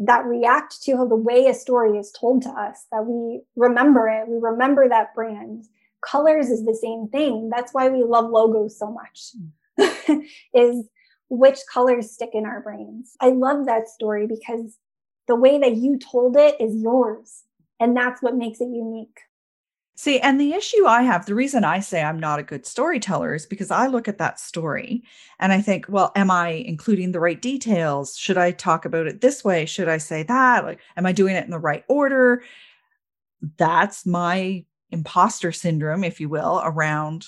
that 0.00 0.24
react 0.24 0.82
to 0.82 1.06
the 1.08 1.16
way 1.16 1.46
a 1.46 1.54
story 1.54 1.96
is 1.96 2.12
told 2.12 2.42
to 2.42 2.50
us, 2.50 2.86
that 2.92 3.04
we 3.06 3.40
remember 3.56 4.08
it, 4.08 4.28
we 4.28 4.38
remember 4.38 4.88
that 4.88 5.14
brand. 5.14 5.66
Colors 6.00 6.50
is 6.50 6.64
the 6.64 6.74
same 6.74 7.08
thing. 7.08 7.50
That's 7.50 7.74
why 7.74 7.88
we 7.88 8.04
love 8.04 8.30
logos 8.30 8.78
so 8.78 8.90
much, 8.90 9.32
mm. 9.36 9.48
is 10.54 10.88
which 11.30 11.58
colors 11.72 12.10
stick 12.10 12.30
in 12.32 12.44
our 12.46 12.60
brains. 12.60 13.14
I 13.20 13.30
love 13.30 13.66
that 13.66 13.88
story 13.88 14.26
because 14.26 14.76
the 15.26 15.36
way 15.36 15.58
that 15.58 15.76
you 15.76 15.98
told 15.98 16.36
it 16.36 16.56
is 16.60 16.74
yours. 16.74 17.44
And 17.80 17.96
that's 17.96 18.22
what 18.22 18.34
makes 18.34 18.60
it 18.60 18.68
unique. 18.68 19.20
See, 19.94 20.20
and 20.20 20.40
the 20.40 20.52
issue 20.52 20.86
I 20.86 21.02
have, 21.02 21.26
the 21.26 21.34
reason 21.34 21.64
I 21.64 21.80
say 21.80 22.02
I'm 22.02 22.20
not 22.20 22.38
a 22.38 22.44
good 22.44 22.64
storyteller 22.64 23.34
is 23.34 23.46
because 23.46 23.72
I 23.72 23.88
look 23.88 24.06
at 24.06 24.18
that 24.18 24.38
story 24.38 25.02
and 25.40 25.52
I 25.52 25.60
think, 25.60 25.86
well, 25.88 26.12
am 26.14 26.30
I 26.30 26.50
including 26.50 27.10
the 27.10 27.18
right 27.18 27.42
details? 27.42 28.16
Should 28.16 28.38
I 28.38 28.52
talk 28.52 28.84
about 28.84 29.08
it 29.08 29.20
this 29.20 29.44
way? 29.44 29.66
Should 29.66 29.88
I 29.88 29.98
say 29.98 30.22
that? 30.22 30.64
Like, 30.64 30.78
am 30.96 31.04
I 31.04 31.10
doing 31.10 31.34
it 31.34 31.44
in 31.44 31.50
the 31.50 31.58
right 31.58 31.84
order? 31.88 32.44
That's 33.56 34.06
my 34.06 34.64
imposter 34.90 35.50
syndrome, 35.50 36.04
if 36.04 36.20
you 36.20 36.28
will, 36.28 36.60
around 36.64 37.26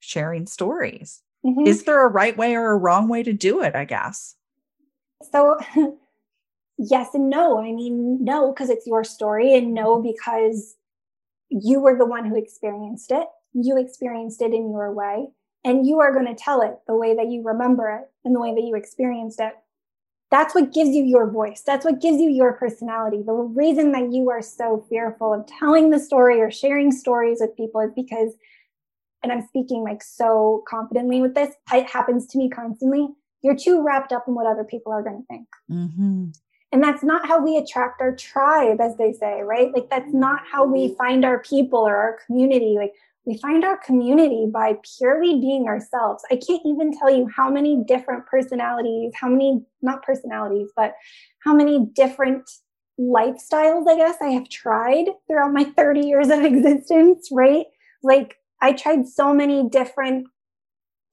sharing 0.00 0.46
stories. 0.46 1.22
Mm-hmm. 1.44 1.66
Is 1.66 1.84
there 1.84 2.04
a 2.04 2.08
right 2.08 2.36
way 2.36 2.54
or 2.54 2.70
a 2.70 2.76
wrong 2.76 3.08
way 3.08 3.22
to 3.22 3.32
do 3.32 3.62
it? 3.62 3.74
I 3.74 3.84
guess. 3.84 4.36
So, 5.32 5.58
yes 6.78 7.14
and 7.14 7.30
no. 7.30 7.58
I 7.58 7.72
mean, 7.72 8.24
no, 8.24 8.52
because 8.52 8.70
it's 8.70 8.86
your 8.86 9.04
story, 9.04 9.54
and 9.54 9.74
no, 9.74 10.00
because 10.02 10.76
you 11.48 11.80
were 11.80 11.96
the 11.96 12.06
one 12.06 12.24
who 12.24 12.36
experienced 12.36 13.10
it. 13.10 13.26
You 13.54 13.78
experienced 13.78 14.42
it 14.42 14.52
in 14.52 14.70
your 14.70 14.92
way, 14.92 15.28
and 15.64 15.86
you 15.86 16.00
are 16.00 16.12
going 16.12 16.26
to 16.26 16.34
tell 16.34 16.60
it 16.60 16.78
the 16.86 16.94
way 16.94 17.14
that 17.16 17.28
you 17.28 17.42
remember 17.42 17.90
it 17.90 18.10
and 18.24 18.34
the 18.34 18.40
way 18.40 18.54
that 18.54 18.62
you 18.62 18.74
experienced 18.74 19.40
it. 19.40 19.54
That's 20.30 20.54
what 20.54 20.74
gives 20.74 20.90
you 20.90 21.04
your 21.04 21.30
voice. 21.30 21.62
That's 21.62 21.86
what 21.86 22.02
gives 22.02 22.20
you 22.20 22.28
your 22.28 22.52
personality. 22.52 23.22
The 23.22 23.32
reason 23.32 23.92
that 23.92 24.12
you 24.12 24.28
are 24.30 24.42
so 24.42 24.84
fearful 24.90 25.32
of 25.32 25.46
telling 25.46 25.90
the 25.90 25.98
story 25.98 26.40
or 26.40 26.50
sharing 26.50 26.92
stories 26.92 27.38
with 27.40 27.56
people 27.56 27.80
is 27.80 27.92
because, 27.96 28.34
and 29.22 29.32
I'm 29.32 29.46
speaking 29.46 29.82
like 29.82 30.02
so 30.02 30.62
confidently 30.68 31.20
with 31.20 31.34
this, 31.34 31.54
it 31.72 31.88
happens 31.88 32.26
to 32.28 32.38
me 32.38 32.48
constantly. 32.48 33.08
You're 33.42 33.56
too 33.56 33.84
wrapped 33.84 34.12
up 34.12 34.24
in 34.26 34.34
what 34.34 34.46
other 34.46 34.64
people 34.64 34.92
are 34.92 35.02
going 35.02 35.20
to 35.22 35.26
think. 35.26 35.48
Mm-hmm. 35.70 36.30
And 36.70 36.82
that's 36.82 37.02
not 37.02 37.26
how 37.26 37.42
we 37.42 37.56
attract 37.56 38.00
our 38.00 38.14
tribe, 38.14 38.80
as 38.80 38.96
they 38.96 39.12
say, 39.12 39.40
right? 39.42 39.72
Like, 39.72 39.88
that's 39.88 40.12
not 40.12 40.40
how 40.50 40.66
we 40.66 40.94
find 40.96 41.24
our 41.24 41.38
people 41.38 41.78
or 41.78 41.96
our 41.96 42.18
community. 42.26 42.76
Like, 42.76 42.92
we 43.24 43.38
find 43.38 43.64
our 43.64 43.78
community 43.78 44.46
by 44.50 44.78
purely 44.98 45.40
being 45.40 45.66
ourselves. 45.66 46.24
I 46.30 46.36
can't 46.36 46.62
even 46.66 46.96
tell 46.96 47.10
you 47.10 47.28
how 47.34 47.50
many 47.50 47.84
different 47.84 48.26
personalities, 48.26 49.12
how 49.14 49.28
many, 49.28 49.64
not 49.80 50.02
personalities, 50.02 50.68
but 50.76 50.94
how 51.40 51.54
many 51.54 51.86
different 51.94 52.50
lifestyles, 52.98 53.88
I 53.88 53.96
guess, 53.96 54.16
I 54.20 54.30
have 54.30 54.48
tried 54.48 55.06
throughout 55.26 55.52
my 55.52 55.64
30 55.64 56.06
years 56.06 56.28
of 56.28 56.40
existence, 56.44 57.28
right? 57.32 57.66
Like, 58.02 58.36
I 58.60 58.72
tried 58.72 59.06
so 59.06 59.32
many 59.32 59.68
different 59.68 60.28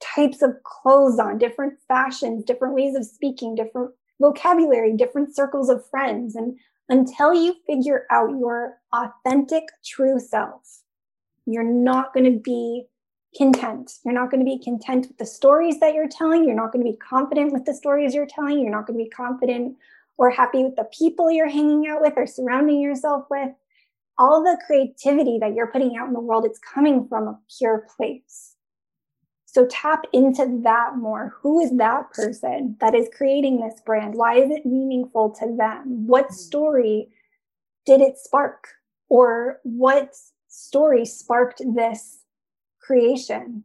types 0.02 0.42
of 0.42 0.56
clothes 0.64 1.20
on, 1.20 1.38
different 1.38 1.76
fashions, 1.88 2.44
different 2.44 2.74
ways 2.74 2.96
of 2.96 3.06
speaking, 3.06 3.56
different 3.56 3.92
vocabulary, 4.20 4.96
different 4.96 5.36
circles 5.36 5.70
of 5.70 5.88
friends. 5.90 6.36
And 6.36 6.58
until 6.90 7.34
you 7.34 7.56
figure 7.68 8.06
out 8.12 8.38
your 8.40 8.78
authentic, 8.94 9.64
true 9.84 10.20
self, 10.20 10.82
you're 11.46 11.64
not 11.64 12.14
going 12.14 12.32
to 12.32 12.40
be 12.40 12.86
content. 13.38 13.92
You're 14.04 14.14
not 14.14 14.32
going 14.32 14.40
to 14.40 14.46
be 14.46 14.64
content 14.64 15.08
with 15.08 15.18
the 15.18 15.26
stories 15.26 15.80
that 15.80 15.94
you're 15.94 16.08
telling. 16.10 16.46
You're 16.46 16.56
not 16.56 16.72
going 16.72 16.86
to 16.86 16.92
be 16.92 16.98
confident 16.98 17.52
with 17.52 17.66
the 17.66 17.74
stories 17.74 18.16
you're 18.16 18.26
telling. 18.26 18.60
You're 18.60 18.72
not 18.72 18.88
going 18.88 18.98
to 18.98 19.04
be 19.04 19.10
confident 19.10 19.76
or 20.18 20.30
happy 20.30 20.64
with 20.64 20.76
the 20.76 20.88
people 20.98 21.30
you're 21.30 21.50
hanging 21.50 21.88
out 21.88 22.02
with 22.02 22.14
or 22.16 22.26
surrounding 22.26 22.80
yourself 22.80 23.26
with. 23.30 23.50
All 24.18 24.44
the 24.44 24.58
creativity 24.66 25.38
that 25.40 25.54
you're 25.54 25.72
putting 25.72 25.98
out 25.98 26.08
in 26.08 26.14
the 26.14 26.20
world, 26.20 26.46
it's 26.46 26.60
coming 26.60 27.08
from 27.08 27.28
a 27.28 27.40
pure 27.58 27.86
place. 27.96 28.56
So 29.56 29.66
tap 29.68 30.06
into 30.12 30.60
that 30.64 30.98
more. 30.98 31.34
Who 31.42 31.62
is 31.62 31.78
that 31.78 32.12
person 32.12 32.76
that 32.82 32.94
is 32.94 33.08
creating 33.16 33.62
this 33.62 33.80
brand? 33.86 34.16
Why 34.16 34.36
is 34.36 34.52
it 34.52 34.66
meaningful 34.66 35.30
to 35.40 35.56
them? 35.58 36.08
What 36.08 36.26
mm-hmm. 36.26 36.34
story 36.34 37.08
did 37.86 38.02
it 38.02 38.18
spark? 38.18 38.68
Or 39.08 39.60
what 39.64 40.14
story 40.50 41.06
sparked 41.06 41.62
this 41.74 42.20
creation? 42.82 43.64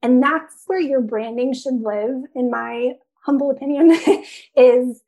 And 0.00 0.22
that's 0.22 0.62
where 0.66 0.80
your 0.80 1.00
branding 1.00 1.54
should 1.54 1.80
live, 1.82 2.22
in 2.34 2.50
my 2.50 2.92
humble 3.24 3.50
opinion, 3.50 3.90
is 4.56 5.02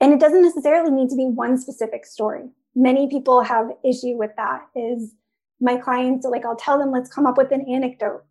And 0.00 0.14
it 0.14 0.20
doesn't 0.20 0.42
necessarily 0.42 0.90
need 0.90 1.10
to 1.10 1.16
be 1.16 1.26
one 1.26 1.58
specific 1.58 2.06
story. 2.06 2.48
Many 2.80 3.08
people 3.08 3.42
have 3.42 3.72
issue 3.84 4.16
with 4.16 4.30
that 4.38 4.62
is 4.74 5.12
my 5.60 5.76
clients, 5.76 6.24
like 6.24 6.46
I'll 6.46 6.56
tell 6.56 6.78
them, 6.78 6.90
let's 6.90 7.12
come 7.12 7.26
up 7.26 7.36
with 7.36 7.52
an 7.52 7.68
anecdote. 7.68 8.24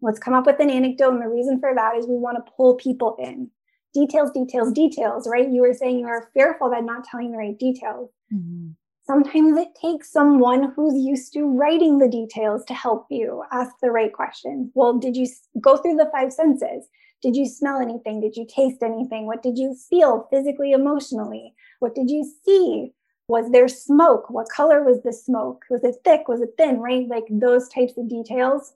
Let's 0.00 0.18
come 0.18 0.32
up 0.32 0.46
with 0.46 0.60
an 0.60 0.70
anecdote. 0.70 1.12
And 1.12 1.22
the 1.22 1.28
reason 1.28 1.60
for 1.60 1.74
that 1.74 1.94
is 1.96 2.06
we 2.06 2.16
want 2.16 2.38
to 2.38 2.52
pull 2.56 2.76
people 2.76 3.16
in. 3.18 3.50
Details, 3.92 4.30
details, 4.30 4.72
details, 4.72 5.28
right? 5.30 5.46
You 5.50 5.60
were 5.60 5.74
saying 5.74 5.98
you 5.98 6.06
were 6.06 6.30
fearful 6.32 6.70
that 6.70 6.84
not 6.84 7.04
telling 7.04 7.32
the 7.32 7.36
right 7.36 7.58
details. 7.58 8.08
Mm-hmm. 8.32 8.70
Sometimes 9.06 9.58
it 9.58 9.68
takes 9.78 10.10
someone 10.10 10.72
who's 10.74 10.94
used 10.94 11.34
to 11.34 11.42
writing 11.44 11.98
the 11.98 12.08
details 12.08 12.64
to 12.64 12.72
help 12.72 13.08
you 13.10 13.42
ask 13.52 13.72
the 13.82 13.90
right 13.90 14.12
questions. 14.12 14.70
Well, 14.74 14.98
did 14.98 15.18
you 15.18 15.26
go 15.60 15.76
through 15.76 15.96
the 15.96 16.10
five 16.14 16.32
senses? 16.32 16.86
Did 17.20 17.36
you 17.36 17.46
smell 17.46 17.78
anything? 17.78 18.22
Did 18.22 18.36
you 18.36 18.46
taste 18.46 18.82
anything? 18.82 19.26
What 19.26 19.42
did 19.42 19.58
you 19.58 19.76
feel 19.90 20.28
physically, 20.30 20.72
emotionally? 20.72 21.52
What 21.80 21.94
did 21.94 22.08
you 22.08 22.24
see? 22.46 22.94
Was 23.30 23.52
there 23.52 23.68
smoke? 23.68 24.28
What 24.28 24.48
color 24.48 24.82
was 24.82 25.02
the 25.02 25.12
smoke? 25.12 25.64
Was 25.70 25.84
it 25.84 25.94
thick? 26.02 26.26
Was 26.26 26.40
it 26.40 26.54
thin? 26.58 26.80
Right? 26.80 27.06
Like 27.06 27.26
those 27.30 27.68
types 27.68 27.96
of 27.96 28.08
details. 28.08 28.74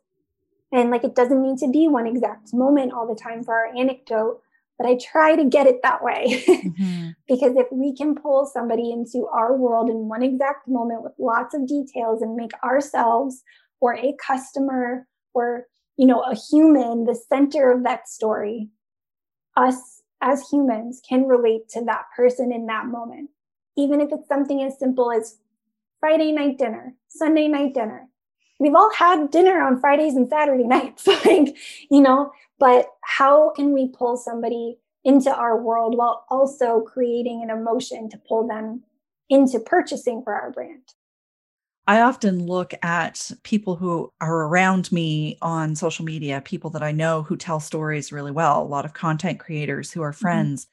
And 0.71 0.91
like 0.91 1.03
it 1.03 1.17
doesn't 1.17 1.43
need 1.43 1.59
to 1.59 1.69
be 1.69 1.89
one 1.89 2.07
exact 2.07 2.55
moment 2.55 2.93
all 2.93 3.07
the 3.07 3.21
time 3.21 3.43
for 3.43 3.53
our 3.53 3.75
anecdote, 3.77 4.41
but 4.79 4.87
I 4.87 4.97
try 4.97 5.35
to 5.35 5.45
get 5.45 5.67
it 5.67 5.83
that 5.83 6.03
way. 6.03 6.45
Mm-hmm. 6.65 7.11
because 7.29 7.57
if 7.57 7.67
we 7.71 7.95
can 7.95 8.15
pull 8.15 8.47
somebody 8.47 8.91
into 8.91 9.27
our 9.27 9.55
world 9.55 9.91
in 9.91 10.09
one 10.09 10.23
exact 10.23 10.67
moment 10.67 11.03
with 11.03 11.13
lots 11.19 11.55
of 11.55 11.69
details 11.69 12.23
and 12.23 12.35
make 12.35 12.53
ourselves 12.65 13.43
or 13.81 13.95
a 13.95 14.17
customer 14.25 15.07
or 15.35 15.67
you 15.97 16.07
know 16.07 16.23
a 16.23 16.35
human 16.35 17.05
the 17.05 17.15
center 17.15 17.71
of 17.71 17.85
that 17.85 18.09
story 18.09 18.71
us 19.57 20.03
as 20.21 20.49
humans 20.49 21.01
can 21.07 21.27
relate 21.27 21.69
to 21.69 21.85
that 21.85 22.07
person 22.17 22.51
in 22.51 22.67
that 22.67 22.87
moment 22.87 23.31
even 23.77 24.01
if 24.01 24.11
it's 24.13 24.29
something 24.29 24.63
as 24.63 24.79
simple 24.79 25.11
as 25.11 25.39
friday 26.01 26.33
night 26.33 26.59
dinner 26.59 26.95
sunday 27.09 27.49
night 27.49 27.75
dinner 27.75 28.09
we've 28.61 28.75
all 28.75 28.93
had 28.95 29.31
dinner 29.31 29.63
on 29.63 29.81
fridays 29.81 30.15
and 30.15 30.29
saturday 30.29 30.65
nights 30.77 31.07
like 31.07 31.57
you 31.91 32.01
know 32.01 32.33
but 32.59 32.87
how 33.03 33.51
can 33.51 33.73
we 33.73 33.89
pull 33.89 34.17
somebody 34.17 34.79
into 35.05 35.35
our 35.35 35.61
world 35.61 35.97
while 35.97 36.25
also 36.31 36.81
creating 36.81 37.43
an 37.43 37.51
emotion 37.51 38.09
to 38.09 38.19
pull 38.27 38.47
them 38.47 38.83
into 39.29 39.59
purchasing 39.59 40.23
for 40.23 40.35
our 40.35 40.51
brand 40.51 40.95
I 41.87 42.01
often 42.01 42.47
look 42.47 42.73
at 42.83 43.31
people 43.43 43.77
who 43.77 44.11
are 44.21 44.47
around 44.47 44.91
me 44.91 45.37
on 45.43 45.77
social 45.77 46.05
media, 46.05 46.41
people 46.41 46.71
that 46.71 46.83
I 46.83 46.93
know 46.93 47.23
who 47.23 47.37
tell 47.37 47.61
stories 47.61 48.11
really 48.11 48.31
well, 48.31 48.63
a 48.63 48.65
lot 48.65 48.87
of 48.87 48.95
content 48.95 49.39
creators 49.39 49.93
who 49.93 50.01
are 50.03 50.13
mm-hmm. 50.13 50.21
friends. 50.21 50.67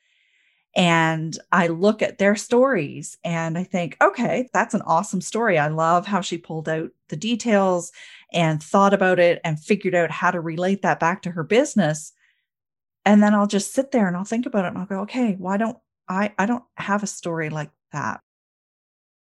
And 0.74 1.38
I 1.52 1.68
look 1.68 2.02
at 2.02 2.18
their 2.18 2.36
stories 2.36 3.18
and 3.26 3.58
I 3.58 3.64
think, 3.64 3.98
okay, 4.02 4.50
that's 4.54 4.74
an 4.74 4.82
awesome 4.84 5.20
story. 5.20 5.60
I 5.60 5.68
love 5.68 6.08
how 6.08 6.22
she 6.22 6.38
pulled 6.38 6.70
out 6.70 6.92
the 7.10 7.18
details 7.18 7.92
and 8.32 8.64
thought 8.64 8.94
about 8.94 9.20
it 9.20 9.42
and 9.44 9.60
figured 9.60 9.96
out 9.96 10.12
how 10.12 10.32
to 10.32 10.40
relate 10.40 10.82
that 10.84 11.00
back 11.00 11.24
to 11.24 11.32
her 11.32 11.44
business. 11.44 12.14
And 13.06 13.22
then 13.22 13.34
I'll 13.34 13.48
just 13.48 13.74
sit 13.74 13.92
there 13.92 14.08
and 14.08 14.16
I'll 14.16 14.24
think 14.24 14.46
about 14.46 14.64
it 14.64 14.70
and 14.70 14.78
I'll 14.78 14.86
go, 14.86 15.02
okay, 15.02 15.36
why 15.38 15.58
don't 15.58 15.78
I 16.08 16.34
I 16.38 16.46
don't 16.46 16.64
have 16.76 17.04
a 17.04 17.08
story 17.08 17.50
like 17.50 17.72
that. 17.92 18.22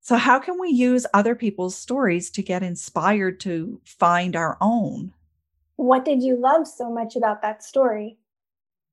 So, 0.00 0.16
how 0.16 0.38
can 0.38 0.60
we 0.60 0.68
use 0.68 1.06
other 1.14 1.34
people's 1.34 1.76
stories 1.76 2.30
to 2.32 2.42
get 2.42 2.62
inspired 2.62 3.40
to 3.40 3.80
find 3.84 4.36
our 4.36 4.58
own? 4.60 5.12
What 5.76 6.04
did 6.04 6.22
you 6.22 6.36
love 6.36 6.68
so 6.68 6.90
much 6.90 7.16
about 7.16 7.42
that 7.42 7.62
story? 7.62 8.18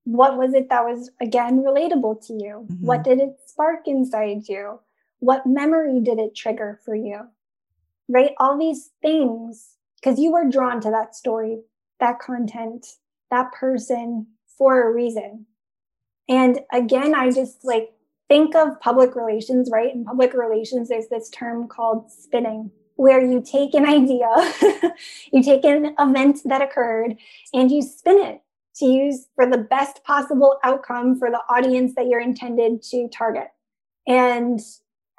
What 0.03 0.37
was 0.37 0.53
it 0.53 0.69
that 0.69 0.83
was, 0.83 1.11
again, 1.21 1.63
relatable 1.63 2.25
to 2.27 2.33
you? 2.33 2.67
Mm-hmm. 2.67 2.85
What 2.85 3.03
did 3.03 3.19
it 3.19 3.37
spark 3.45 3.87
inside 3.87 4.47
you? 4.47 4.79
What 5.19 5.45
memory 5.45 5.99
did 5.99 6.17
it 6.19 6.35
trigger 6.35 6.79
for 6.83 6.95
you? 6.95 7.27
Right? 8.07 8.31
All 8.39 8.57
these 8.57 8.91
things, 9.01 9.75
because 10.01 10.19
you 10.19 10.31
were 10.31 10.49
drawn 10.49 10.81
to 10.81 10.89
that 10.89 11.15
story, 11.15 11.61
that 11.99 12.19
content, 12.19 12.85
that 13.29 13.51
person 13.51 14.27
for 14.57 14.87
a 14.87 14.93
reason. 14.93 15.45
And 16.27 16.61
again, 16.71 17.13
I 17.13 17.31
just 17.31 17.63
like 17.63 17.91
think 18.27 18.55
of 18.55 18.79
public 18.79 19.15
relations, 19.15 19.69
right? 19.71 19.93
In 19.93 20.05
public 20.05 20.33
relations, 20.33 20.89
there's 20.89 21.07
this 21.07 21.29
term 21.29 21.67
called 21.67 22.11
spinning, 22.11 22.71
where 22.95 23.23
you 23.23 23.41
take 23.41 23.73
an 23.73 23.85
idea, 23.85 24.29
you 25.31 25.43
take 25.43 25.65
an 25.65 25.95
event 25.99 26.39
that 26.45 26.61
occurred, 26.61 27.17
and 27.53 27.69
you 27.71 27.81
spin 27.81 28.19
it 28.19 28.41
to 28.75 28.85
use 28.85 29.27
for 29.35 29.45
the 29.45 29.57
best 29.57 30.03
possible 30.03 30.59
outcome 30.63 31.17
for 31.17 31.29
the 31.29 31.41
audience 31.49 31.93
that 31.95 32.07
you're 32.07 32.21
intended 32.21 32.81
to 32.83 33.09
target. 33.09 33.47
And 34.07 34.59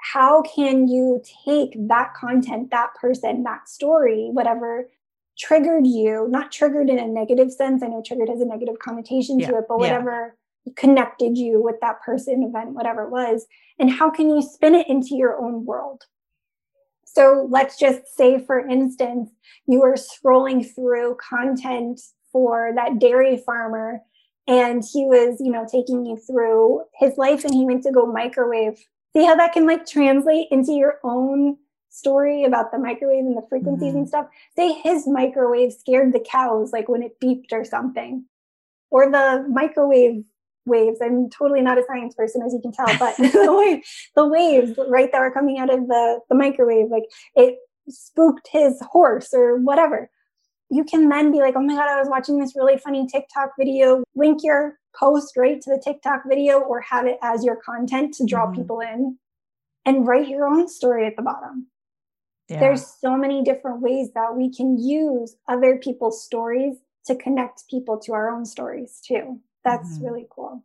how 0.01 0.43
can 0.43 0.89
you 0.89 1.23
take 1.45 1.77
that 1.89 2.15
content, 2.15 2.71
that 2.71 2.95
person, 3.01 3.45
that 3.45 3.69
story, 3.69 4.31
whatever 4.33 4.89
triggered 5.39 5.87
you, 5.87 6.27
not 6.29 6.53
triggered 6.53 6.91
in 6.91 6.99
a 6.99 7.07
negative 7.07 7.53
sense. 7.53 7.83
I 7.83 7.87
know 7.87 8.03
triggered 8.05 8.29
has 8.29 8.41
a 8.41 8.47
negative 8.47 8.79
connotation 8.79 9.39
yeah. 9.39 9.51
to 9.51 9.59
it, 9.59 9.65
but 9.69 9.79
whatever 9.79 10.37
connected 10.77 11.37
you 11.37 11.63
with 11.63 11.77
that 11.81 12.01
person, 12.03 12.43
event, 12.43 12.75
whatever 12.75 13.05
it 13.05 13.11
was, 13.11 13.47
and 13.79 13.91
how 13.91 14.11
can 14.11 14.29
you 14.29 14.43
spin 14.43 14.75
it 14.75 14.89
into 14.89 15.15
your 15.17 15.41
own 15.41 15.65
world? 15.65 16.05
So 17.05 17.47
let's 17.51 17.79
just 17.79 18.17
say, 18.17 18.39
for 18.39 18.59
instance, 18.67 19.31
you 19.67 19.83
are 19.83 19.95
scrolling 19.95 20.67
through 20.75 21.17
content 21.17 22.01
for 22.33 22.73
that 22.75 22.99
dairy 22.99 23.37
farmer 23.37 24.01
and 24.49 24.83
he 24.93 25.05
was, 25.05 25.41
you 25.41 25.53
know, 25.53 25.67
taking 25.71 26.05
you 26.05 26.17
through 26.17 26.83
his 26.95 27.17
life 27.17 27.45
and 27.45 27.55
he 27.55 27.65
went 27.65 27.83
to 27.85 27.93
go 27.93 28.07
microwave. 28.07 28.79
See 29.15 29.25
how 29.25 29.37
that 29.37 29.53
can 29.53 29.67
like 29.67 29.87
translate 29.87 30.49
into 30.51 30.73
your 30.73 30.99
own 31.05 31.59
story 31.91 32.45
about 32.45 32.73
the 32.73 32.79
microwave 32.79 33.25
and 33.25 33.37
the 33.37 33.47
frequencies 33.49 33.91
mm-hmm. 33.91 33.99
and 33.99 34.09
stuff. 34.09 34.27
Say 34.57 34.73
his 34.73 35.07
microwave 35.07 35.73
scared 35.73 36.13
the 36.13 36.21
cows, 36.21 36.73
like 36.73 36.89
when 36.89 37.03
it 37.03 37.21
beeped 37.21 37.53
or 37.53 37.65
something. 37.65 38.25
Or 38.91 39.11
the 39.11 39.47
microwave 39.49 40.25
waves. 40.65 40.99
I'm 41.03 41.29
totally 41.31 41.61
not 41.61 41.79
a 41.79 41.85
science 41.87 42.15
person, 42.15 42.43
as 42.43 42.53
you 42.53 42.61
can 42.61 42.73
tell, 42.73 42.87
but 42.99 43.17
the, 43.19 43.55
wave, 43.55 43.85
the 44.17 44.27
waves, 44.27 44.79
right, 44.89 45.11
that 45.13 45.21
were 45.21 45.31
coming 45.31 45.59
out 45.59 45.73
of 45.73 45.87
the, 45.87 46.21
the 46.29 46.35
microwave, 46.35 46.91
like 46.91 47.05
it 47.35 47.59
spooked 47.89 48.49
his 48.51 48.81
horse 48.81 49.33
or 49.33 49.57
whatever. 49.59 50.11
You 50.73 50.85
can 50.85 51.09
then 51.09 51.31
be 51.31 51.39
like, 51.39 51.55
oh 51.57 51.63
my 51.63 51.75
God, 51.75 51.89
I 51.89 51.99
was 51.99 52.09
watching 52.09 52.39
this 52.39 52.57
really 52.57 52.79
funny 52.79 53.07
TikTok 53.07 53.51
video. 53.59 54.03
Link 54.15 54.43
your 54.43 54.79
post 54.99 55.37
right 55.37 55.61
to 55.61 55.71
the 55.71 55.83
TikTok 55.83 56.23
video 56.27 56.61
or 56.61 56.81
have 56.81 57.07
it 57.07 57.19
as 57.23 57.45
your 57.45 57.57
content 57.57 58.15
to 58.15 58.27
draw 58.27 58.47
mm-hmm. 58.47 58.61
people 58.61 58.81
in 58.81 59.19
and 59.85 60.07
write 60.07 60.29
your 60.29 60.47
own 60.47 60.69
story 60.69 61.07
at 61.07 61.17
the 61.17 61.23
bottom. 61.23 61.67
Yeah. 62.49 62.61
There's 62.61 62.87
so 63.01 63.17
many 63.17 63.43
different 63.43 63.81
ways 63.81 64.11
that 64.15 64.37
we 64.37 64.53
can 64.53 64.79
use 64.79 65.37
other 65.49 65.79
people's 65.79 66.25
stories 66.25 66.77
to 67.07 67.17
connect 67.17 67.69
people 67.69 67.99
to 67.99 68.13
our 68.13 68.31
own 68.31 68.45
stories 68.45 69.01
too 69.07 69.41
that's 69.65 69.97
mm-hmm. 69.97 70.05
really 70.05 70.27
cool. 70.31 70.65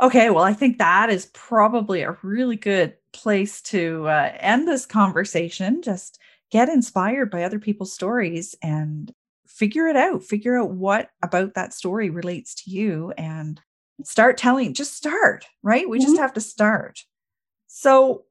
Okay, 0.00 0.28
well, 0.28 0.44
I 0.44 0.52
think 0.52 0.78
that 0.78 1.08
is 1.08 1.30
probably 1.32 2.02
a 2.02 2.16
really 2.22 2.56
good 2.56 2.94
place 3.12 3.62
to 3.62 4.06
uh, 4.08 4.32
end 4.38 4.68
this 4.68 4.84
conversation. 4.84 5.80
Just 5.80 6.18
get 6.50 6.68
inspired 6.68 7.30
by 7.30 7.42
other 7.42 7.58
people's 7.58 7.92
stories 7.92 8.54
and 8.62 9.12
figure 9.46 9.86
it 9.86 9.96
out. 9.96 10.22
Figure 10.22 10.58
out 10.58 10.70
what 10.70 11.10
about 11.22 11.54
that 11.54 11.72
story 11.72 12.10
relates 12.10 12.54
to 12.54 12.70
you 12.70 13.12
and 13.16 13.60
start 14.04 14.36
telling. 14.36 14.74
Just 14.74 14.94
start, 14.94 15.46
right? 15.62 15.88
We 15.88 15.98
mm-hmm. 15.98 16.06
just 16.06 16.20
have 16.20 16.32
to 16.34 16.40
start. 16.40 17.00
So, 17.66 18.24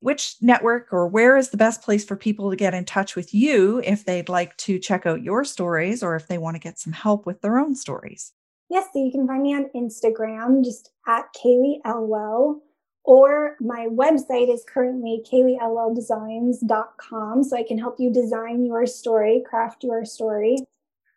which 0.00 0.36
network 0.40 0.88
or 0.92 1.06
where 1.06 1.36
is 1.36 1.50
the 1.50 1.58
best 1.58 1.82
place 1.82 2.06
for 2.06 2.16
people 2.16 2.48
to 2.48 2.56
get 2.56 2.72
in 2.72 2.86
touch 2.86 3.14
with 3.14 3.34
you 3.34 3.82
if 3.84 4.06
they'd 4.06 4.30
like 4.30 4.56
to 4.56 4.78
check 4.78 5.04
out 5.04 5.22
your 5.22 5.44
stories 5.44 6.02
or 6.02 6.16
if 6.16 6.26
they 6.26 6.38
want 6.38 6.54
to 6.54 6.60
get 6.60 6.78
some 6.78 6.94
help 6.94 7.26
with 7.26 7.42
their 7.42 7.58
own 7.58 7.74
stories? 7.74 8.32
Yes, 8.70 8.86
so 8.92 9.04
you 9.04 9.10
can 9.10 9.26
find 9.26 9.42
me 9.42 9.54
on 9.54 9.68
Instagram, 9.74 10.64
just 10.64 10.90
at 11.06 11.26
Kaylee 11.34 11.80
Elwell, 11.84 12.62
or 13.04 13.56
my 13.60 13.86
website 13.90 14.52
is 14.52 14.64
currently 14.68 15.22
kayleeelwelldesigns.com. 15.30 17.44
So 17.44 17.56
I 17.56 17.62
can 17.62 17.78
help 17.78 17.94
you 17.98 18.12
design 18.12 18.64
your 18.64 18.86
story, 18.86 19.44
craft 19.48 19.84
your 19.84 20.04
story. 20.04 20.58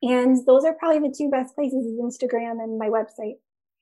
And 0.02 0.46
those 0.46 0.64
are 0.66 0.74
probably 0.74 1.08
the 1.08 1.16
two 1.16 1.30
best 1.30 1.56
places 1.56 1.86
is 1.86 2.00
Instagram 2.00 2.64
and 2.64 2.78
my 2.78 2.88
website. 2.88 3.36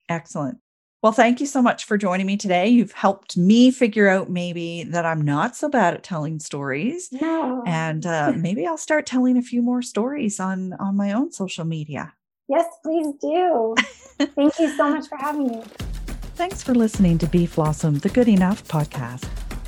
Excellent. 0.10 0.60
Well, 1.02 1.12
thank 1.12 1.40
you 1.40 1.48
so 1.48 1.64
much 1.64 1.86
for 1.86 1.98
joining 1.98 2.28
me 2.28 2.38
today. 2.38 2.68
You've 2.68 2.92
helped 2.92 3.36
me 3.36 3.72
figure 3.72 4.08
out 4.08 4.30
maybe 4.30 4.84
that 4.84 5.04
I'm 5.04 5.22
not 5.22 5.56
so 5.56 5.68
bad 5.68 5.96
at 5.96 6.04
telling 6.04 6.40
stories. 6.40 7.10
No. 7.12 7.64
And 7.66 8.06
uh, 8.06 8.34
maybe 8.38 8.68
I'll 8.68 8.78
start 8.78 9.08
telling 9.08 9.36
a 9.36 9.42
few 9.42 9.64
more 9.64 9.82
stories 9.82 10.40
on 10.40 10.74
on 10.74 10.96
my 10.96 11.14
own 11.14 11.32
social 11.32 11.66
media. 11.66 12.14
Yes, 12.48 12.68
please 12.84 13.08
do. 13.20 13.74
Thank 14.36 14.60
you 14.60 14.78
so 14.78 14.90
much 14.90 15.08
for 15.08 15.18
having 15.18 15.48
me. 15.48 15.64
Thanks 16.36 16.64
for 16.64 16.74
listening 16.74 17.18
to 17.20 17.28
Be 17.28 17.46
Flawsome, 17.46 18.02
the 18.02 18.10
Good 18.10 18.28
Enough 18.28 18.68
podcast. 18.68 19.28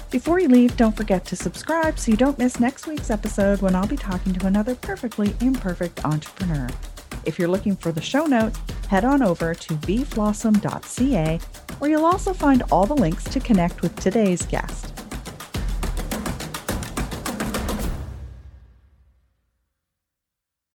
Before 0.09 0.39
you 0.39 0.47
leave, 0.47 0.75
don't 0.77 0.95
forget 0.95 1.25
to 1.25 1.35
subscribe 1.35 1.99
so 1.99 2.11
you 2.11 2.17
don't 2.17 2.39
miss 2.39 2.59
next 2.59 2.87
week's 2.87 3.11
episode 3.11 3.61
when 3.61 3.75
I'll 3.75 3.87
be 3.87 3.97
talking 3.97 4.33
to 4.33 4.47
another 4.47 4.73
perfectly 4.75 5.35
imperfect 5.41 6.03
entrepreneur. 6.05 6.67
If 7.25 7.37
you're 7.37 7.47
looking 7.49 7.75
for 7.75 7.91
the 7.91 8.01
show 8.01 8.25
notes, 8.25 8.59
head 8.87 9.05
on 9.05 9.21
over 9.21 9.53
to 9.53 9.73
beflawsome.ca, 9.75 11.39
where 11.79 11.91
you'll 11.91 12.05
also 12.05 12.33
find 12.33 12.63
all 12.71 12.85
the 12.85 12.95
links 12.95 13.23
to 13.25 13.39
connect 13.39 13.81
with 13.81 13.95
today's 13.99 14.45
guest. 14.45 15.02